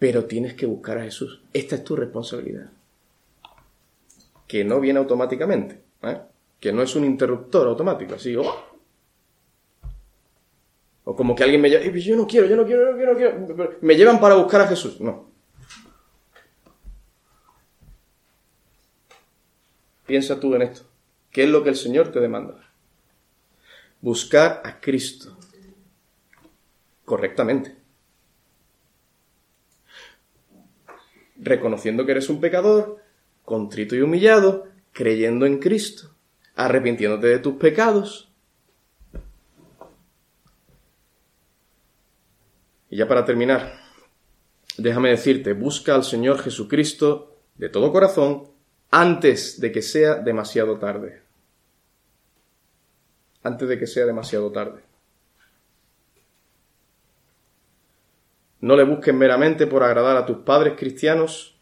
Pero 0.03 0.25
tienes 0.25 0.55
que 0.55 0.67
buscar 0.67 0.99
a 0.99 1.05
Jesús. 1.05 1.43
Esta 1.53 1.77
es 1.77 1.85
tu 1.85 1.95
responsabilidad. 1.95 2.69
Que 4.49 4.65
no 4.65 4.81
viene 4.81 4.99
automáticamente. 4.99 5.81
¿eh? 6.03 6.21
Que 6.59 6.73
no 6.73 6.83
es 6.83 6.97
un 6.97 7.05
interruptor 7.05 7.69
automático. 7.69 8.17
Así, 8.17 8.35
oh. 8.35 8.53
O 11.05 11.15
como 11.15 11.37
que 11.37 11.45
alguien 11.45 11.61
me 11.61 11.71
llama, 11.71 11.85
yo 11.85 12.17
no 12.17 12.27
quiero, 12.27 12.49
yo 12.49 12.57
no 12.57 12.67
quiero, 12.67 12.99
yo 12.99 13.07
no 13.07 13.17
quiero, 13.17 13.39
no 13.39 13.47
quiero. 13.47 13.79
Me 13.81 13.95
llevan 13.95 14.19
para 14.19 14.35
buscar 14.35 14.63
a 14.63 14.67
Jesús. 14.67 15.01
No. 15.01 15.31
Piensa 20.05 20.41
tú 20.41 20.53
en 20.57 20.63
esto. 20.63 20.83
¿Qué 21.31 21.45
es 21.45 21.49
lo 21.49 21.63
que 21.63 21.69
el 21.69 21.77
Señor 21.77 22.11
te 22.11 22.19
demanda? 22.19 22.57
Buscar 24.01 24.63
a 24.65 24.81
Cristo 24.81 25.37
correctamente. 27.05 27.82
Reconociendo 31.43 32.07
que 32.07 32.12
eres 32.12 32.28
un 32.28 32.40
pecador, 32.40 32.99
contrito 33.45 33.97
y 33.97 34.01
humillado, 34.01 34.68
creyendo 34.93 35.45
en 35.45 35.59
Cristo, 35.59 36.14
arrepintiéndote 36.55 37.26
de 37.26 37.38
tus 37.40 37.55
pecados. 37.55 38.32
Y 42.88 42.97
ya 42.97 43.09
para 43.09 43.24
terminar, 43.24 43.80
déjame 44.78 45.11
decirte, 45.11 45.53
busca 45.53 45.95
al 45.97 46.05
Señor 46.05 46.38
Jesucristo 46.38 47.36
de 47.57 47.68
todo 47.68 47.93
corazón 47.93 48.49
antes 48.90 49.61
de 49.61 49.72
que 49.72 49.82
sea 49.82 50.16
demasiado 50.16 50.78
tarde. 50.78 51.22
Antes 53.43 53.68
de 53.68 53.78
que 53.78 53.86
sea 53.88 54.07
demasiado 54.07 54.53
tarde. 54.53 54.91
No 58.63 58.77
le 58.77 58.85
busques 58.85 59.13
meramente 59.13 59.67
por 59.67 59.83
agradar 59.83 60.17
a 60.17 60.25
tus 60.25 60.39
padres 60.39 60.75
cristianos, 60.79 61.59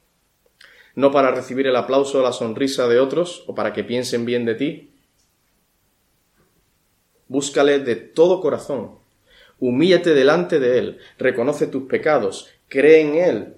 no 0.94 1.10
para 1.10 1.30
recibir 1.30 1.66
el 1.66 1.76
aplauso 1.76 2.18
o 2.18 2.22
la 2.22 2.30
sonrisa 2.30 2.88
de 2.88 3.00
otros 3.00 3.42
o 3.46 3.54
para 3.54 3.72
que 3.72 3.84
piensen 3.84 4.26
bien 4.26 4.44
de 4.44 4.54
ti. 4.54 4.92
Búscale 7.26 7.78
de 7.78 7.96
todo 7.96 8.42
corazón. 8.42 8.98
Humíllate 9.58 10.12
delante 10.12 10.60
de 10.60 10.78
Él, 10.78 10.98
reconoce 11.16 11.66
tus 11.66 11.84
pecados, 11.84 12.50
cree 12.68 13.00
en 13.00 13.14
Él, 13.14 13.56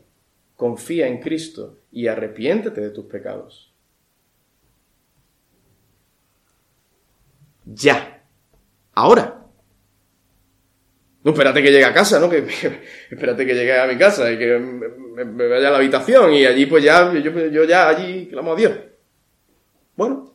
confía 0.55 1.09
en 1.09 1.20
Cristo 1.20 1.80
y 1.90 2.07
arrepiéntete 2.07 2.80
de 2.80 2.90
tus 2.90 3.07
pecados. 3.07 3.72
Ya. 7.64 8.22
Ahora. 8.95 9.41
No, 11.24 11.30
espérate 11.30 11.62
que 11.62 11.70
llegue 11.70 11.84
a 11.84 11.94
casa, 11.94 12.18
¿no? 12.18 12.28
Que, 12.28 12.38
espérate 13.10 13.46
que 13.46 13.54
llegue 13.54 13.78
a 13.78 13.86
mi 13.86 13.96
casa 13.96 14.30
y 14.30 14.38
que 14.38 14.58
me, 14.58 15.48
vaya 15.48 15.68
a 15.68 15.70
la 15.70 15.76
habitación 15.76 16.32
y 16.32 16.44
allí 16.44 16.66
pues 16.66 16.82
ya, 16.82 17.12
yo, 17.12 17.30
yo 17.48 17.64
ya 17.64 17.88
allí 17.88 18.28
clamo 18.28 18.52
a 18.52 18.56
Dios. 18.56 18.72
Bueno, 19.94 20.34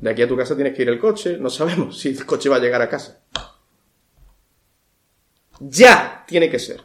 de 0.00 0.10
aquí 0.10 0.22
a 0.22 0.28
tu 0.28 0.36
casa 0.36 0.54
tienes 0.54 0.74
que 0.74 0.82
ir 0.82 0.88
el 0.88 0.98
coche, 0.98 1.36
no 1.38 1.50
sabemos 1.50 1.98
si 2.00 2.08
el 2.10 2.26
coche 2.26 2.48
va 2.48 2.56
a 2.56 2.60
llegar 2.60 2.82
a 2.82 2.88
casa. 2.88 3.20
Ya 5.60 6.24
tiene 6.26 6.50
que 6.50 6.58
ser. 6.58 6.82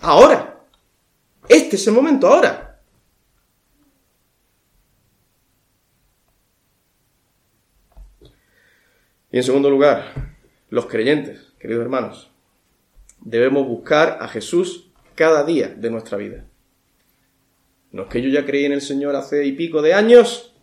Ahora. 0.00 0.46
Este 1.48 1.76
es 1.76 1.86
el 1.88 1.94
momento, 1.94 2.28
ahora. 2.28 2.80
Y 9.32 9.36
en 9.36 9.42
segundo 9.42 9.70
lugar, 9.70 10.36
los 10.70 10.86
creyentes, 10.86 11.49
queridos 11.60 11.82
hermanos, 11.82 12.30
debemos 13.20 13.68
buscar 13.68 14.18
a 14.20 14.28
Jesús 14.28 14.90
cada 15.14 15.44
día 15.44 15.68
de 15.68 15.90
nuestra 15.90 16.16
vida. 16.16 16.46
No 17.92 18.04
es 18.04 18.08
que 18.08 18.22
yo 18.22 18.30
ya 18.30 18.46
creí 18.46 18.64
en 18.64 18.72
el 18.72 18.80
Señor 18.80 19.14
hace 19.14 19.44
y 19.44 19.52
pico 19.52 19.82
de 19.82 19.92
años 19.92 20.54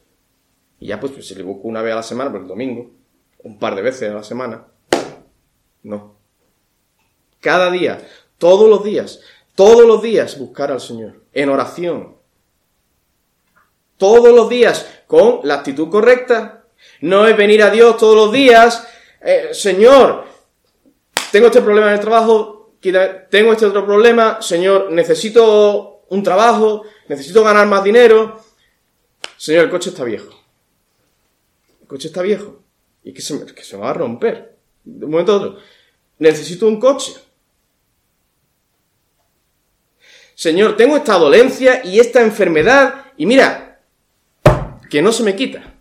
y 0.80 0.88
ya 0.88 1.00
pues, 1.00 1.26
se 1.26 1.36
le 1.36 1.44
busco 1.44 1.68
una 1.68 1.82
vez 1.82 1.94
a 1.94 1.98
la 1.98 2.04
semana, 2.04 2.32
por 2.32 2.42
el 2.42 2.48
domingo, 2.48 2.92
un 3.44 3.60
par 3.60 3.76
de 3.76 3.82
veces 3.84 4.10
a 4.10 4.16
la 4.16 4.24
semana. 4.24 4.68
No. 5.84 6.18
Cada 7.40 7.72
día, 7.72 8.00
todos 8.38 8.68
los 8.68 8.84
días, 8.84 9.22
todos 9.56 9.88
los 9.88 10.02
días 10.02 10.38
buscar 10.40 10.72
al 10.72 10.82
Señor 10.82 11.24
en 11.34 11.50
oración. 11.50 12.18
Todos 13.98 14.36
los 14.36 14.50
días 14.50 15.04
con 15.08 15.42
la 15.44 15.56
actitud 15.56 15.90
correcta, 15.90 16.66
no 17.02 17.28
es 17.28 17.36
venir 17.38 17.64
a 17.64 17.70
Dios 17.70 17.98
todos 17.98 18.16
los 18.16 18.32
días, 18.32 18.88
eh, 19.22 19.50
Señor, 19.52 20.27
tengo 21.32 21.48
este 21.48 21.62
problema 21.62 21.88
en 21.88 21.94
el 21.94 22.00
trabajo, 22.00 22.76
tengo 22.82 23.54
este 23.54 23.66
otro 23.66 23.86
problema, 23.86 24.42
Señor, 24.42 24.92
necesito 24.92 26.04
un 26.10 26.24
trabajo, 26.24 26.84
necesito 27.08 27.44
ganar 27.44 27.68
más 27.68 27.84
dinero. 27.84 28.42
Señor, 29.38 29.66
el 29.66 29.70
coche 29.70 29.90
está 29.90 30.04
viejo. 30.04 30.30
El 31.82 31.88
coche 31.88 32.08
está 32.08 32.22
viejo. 32.22 32.60
Y 33.04 33.14
que 33.14 33.22
se, 33.22 33.46
que 33.46 33.64
se 33.64 33.78
va 33.78 33.90
a 33.90 33.94
romper. 33.94 34.58
De 34.84 35.06
un 35.06 35.12
momento 35.12 35.34
a 35.34 35.36
otro. 35.38 35.58
Necesito 36.20 36.68
un 36.68 36.80
coche. 36.80 37.14
Señor, 40.36 40.78
tengo 40.78 40.98
esta 40.98 41.18
dolencia 41.18 41.82
y 41.84 42.00
esta 42.00 42.22
enfermedad 42.22 43.08
y 43.18 43.26
mira, 43.26 43.82
que 44.90 45.02
no 45.02 45.12
se 45.12 45.24
me 45.24 45.36
quita. 45.36 45.74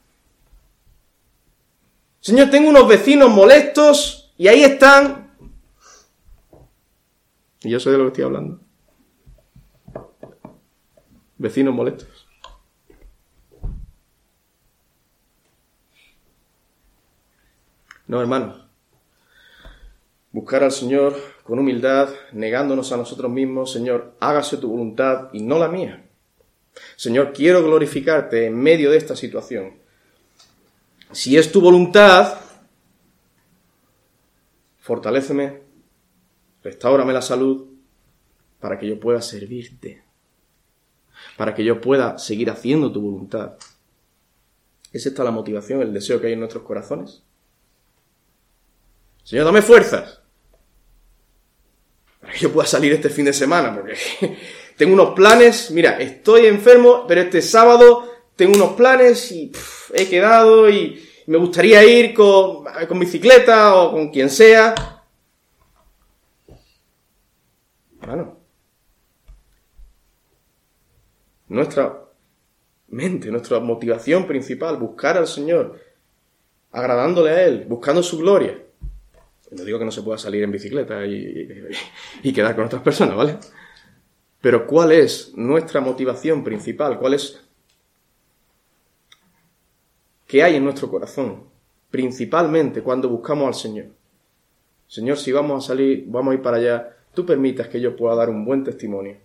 Señor, 2.21 2.51
tengo 2.51 2.71
unos 2.71 2.89
vecinos 2.89 3.31
molestos 3.31 4.33
y 4.39 4.49
ahí 4.49 4.65
están. 4.65 5.26
Y 7.67 7.71
yo 7.71 7.81
sé 7.81 7.91
de 7.91 7.99
lo 7.99 8.05
que 8.05 8.09
estoy 8.09 8.25
hablando. 8.25 8.61
Vecinos 11.37 11.75
molestos. 11.75 12.29
No, 18.07 18.21
hermanos. 18.21 18.65
Buscar 20.31 20.63
al 20.63 20.71
Señor 20.71 21.17
con 21.43 21.59
humildad, 21.59 22.11
negándonos 22.33 22.93
a 22.93 22.97
nosotros 22.97 23.33
mismos, 23.33 23.73
Señor, 23.73 24.15
hágase 24.21 24.59
tu 24.59 24.71
voluntad 24.71 25.31
y 25.33 25.43
no 25.43 25.59
la 25.59 25.69
mía. 25.69 26.07
Señor, 26.95 27.33
quiero 27.33 27.65
glorificarte 27.65 28.47
en 28.47 28.57
medio 28.57 28.93
de 28.93 28.99
esta 28.99 29.17
situación 29.17 29.85
si 31.13 31.37
es 31.37 31.51
tu 31.51 31.61
voluntad, 31.61 32.39
fortaléceme, 34.79 35.66
restaurame 36.67 37.13
la 37.13 37.23
salud 37.23 37.65
para 38.59 38.77
que 38.77 38.89
yo 38.89 38.99
pueda 38.99 39.23
servirte, 39.23 40.03
para 41.37 41.55
que 41.55 41.63
yo 41.63 41.81
pueda 41.81 42.19
seguir 42.19 42.51
haciendo 42.51 42.91
tu 42.91 43.01
voluntad. 43.01 43.53
¿Es 44.93 45.07
esta 45.07 45.23
la 45.23 45.31
motivación, 45.31 45.81
el 45.81 45.93
deseo 45.93 46.21
que 46.21 46.27
hay 46.27 46.33
en 46.33 46.41
nuestros 46.41 46.65
corazones? 46.65 47.23
Señor, 49.23 49.45
dame 49.45 49.63
fuerzas 49.63 50.21
para 52.21 52.33
que 52.33 52.41
yo 52.41 52.53
pueda 52.53 52.67
salir 52.67 52.93
este 52.93 53.11
fin 53.11 53.27
de 53.27 53.33
semana, 53.33 53.73
porque 53.73 53.95
tengo 54.77 54.95
unos 54.95 55.15
planes, 55.15 55.71
mira, 55.71 55.99
estoy 56.01 56.47
enfermo, 56.47 57.05
pero 57.07 57.21
este 57.21 57.43
sábado 57.43 58.11
tengo 58.35 58.55
unos 58.55 58.73
planes 58.73 59.31
y 59.31 59.53
he 59.95 60.09
quedado 60.09 60.69
y 60.69 61.01
me 61.29 61.39
gustaría 61.39 61.85
ir 61.85 62.13
con, 62.13 62.65
con 62.89 62.99
bicicleta 62.99 63.77
o 63.77 63.93
con 63.93 64.11
quien 64.11 64.31
sea. 64.31 64.96
Nuestra 71.49 72.03
mente, 72.89 73.31
nuestra 73.31 73.61
motivación 73.61 74.27
principal, 74.27 74.77
buscar 74.77 75.17
al 75.17 75.27
Señor, 75.27 75.81
agradándole 76.73 77.31
a 77.31 77.45
Él, 77.45 77.65
buscando 77.69 78.03
su 78.03 78.19
gloria. 78.19 78.63
No 79.51 79.65
digo 79.65 79.79
que 79.79 79.85
no 79.85 79.93
se 79.93 80.03
pueda 80.03 80.19
salir 80.19 80.43
en 80.43 80.51
bicicleta 80.51 81.07
y, 81.07 81.49
y, 82.23 82.33
quedar 82.33 82.57
con 82.57 82.65
otras 82.65 82.83
personas, 82.83 83.17
¿vale? 83.17 83.39
Pero 84.41 84.67
¿cuál 84.67 84.93
es 84.93 85.33
nuestra 85.37 85.81
motivación 85.81 86.43
principal? 86.43 86.99
¿Cuál 86.99 87.15
es 87.15 87.47
que 90.27 90.43
hay 90.43 90.57
en 90.57 90.65
nuestro 90.65 90.91
corazón, 90.91 91.45
principalmente 91.91 92.83
cuando 92.83 93.09
buscamos 93.09 93.47
al 93.47 93.55
Señor. 93.55 93.87
Señor, 94.89 95.17
si 95.19 95.33
vamos 95.33 95.65
a 95.65 95.69
salir, 95.69 96.05
vamos 96.09 96.33
a 96.33 96.35
ir 96.35 96.43
para 96.43 96.57
allá, 96.57 96.96
tú 97.17 97.25
permitas 97.25 97.69
que 97.69 97.81
yo 97.81 97.97
pueda 97.97 98.15
dar 98.15 98.29
un 98.29 98.45
buen 98.45 98.63
testimonio 98.63 99.17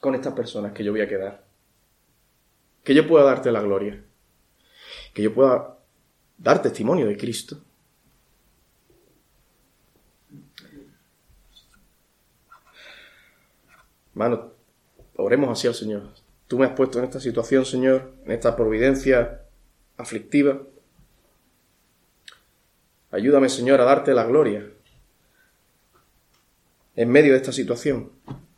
con 0.00 0.14
estas 0.14 0.32
personas 0.32 0.72
que 0.72 0.84
yo 0.84 0.92
voy 0.92 1.00
a 1.00 1.08
quedar. 1.08 1.44
Que 2.84 2.94
yo 2.94 3.06
pueda 3.06 3.24
darte 3.24 3.50
la 3.50 3.60
gloria. 3.60 4.04
que 5.12 5.22
yo 5.22 5.34
pueda 5.34 5.76
dar 6.36 6.62
testimonio 6.62 7.06
de 7.06 7.16
Cristo. 7.16 7.58
Hermano, 14.12 14.52
oremos 15.16 15.50
así 15.50 15.66
al 15.66 15.74
Señor. 15.74 16.02
Tú 16.46 16.58
me 16.58 16.66
has 16.66 16.72
puesto 16.72 17.00
en 17.00 17.06
esta 17.06 17.18
situación, 17.18 17.64
Señor, 17.64 18.12
en 18.24 18.30
esta 18.30 18.54
providencia 18.54 19.42
aflictiva. 19.96 20.62
Ayúdame, 23.10 23.48
Señor, 23.48 23.80
a 23.80 23.84
darte 23.84 24.14
la 24.14 24.24
gloria 24.24 24.77
en 26.98 27.10
medio 27.10 27.30
de 27.30 27.38
esta 27.38 27.52
situación. 27.52 28.10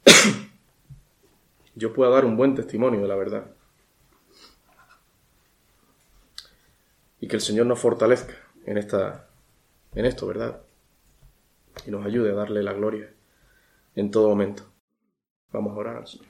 Yo 1.75 1.93
pueda 1.93 2.11
dar 2.11 2.25
un 2.25 2.39
buen 2.39 2.55
testimonio 2.55 3.03
de 3.03 3.07
la 3.07 3.15
verdad. 3.15 3.51
Y 7.21 7.29
que 7.29 7.37
el 7.37 7.43
Señor 7.43 7.67
nos 7.67 7.79
fortalezca 7.79 8.33
en, 8.65 8.79
esta, 8.79 9.29
en 9.95 10.07
esto, 10.07 10.27
¿verdad? 10.27 10.63
Y 11.87 11.91
nos 11.91 12.07
ayude 12.07 12.31
a 12.31 12.35
darle 12.35 12.63
la 12.63 12.73
gloria 12.73 13.13
en 13.95 14.11
todo 14.11 14.31
momento. 14.31 14.63
Vamos 15.53 15.77
a 15.77 15.81
orar 15.81 15.97
al 15.99 16.07
Señor. 16.07 16.30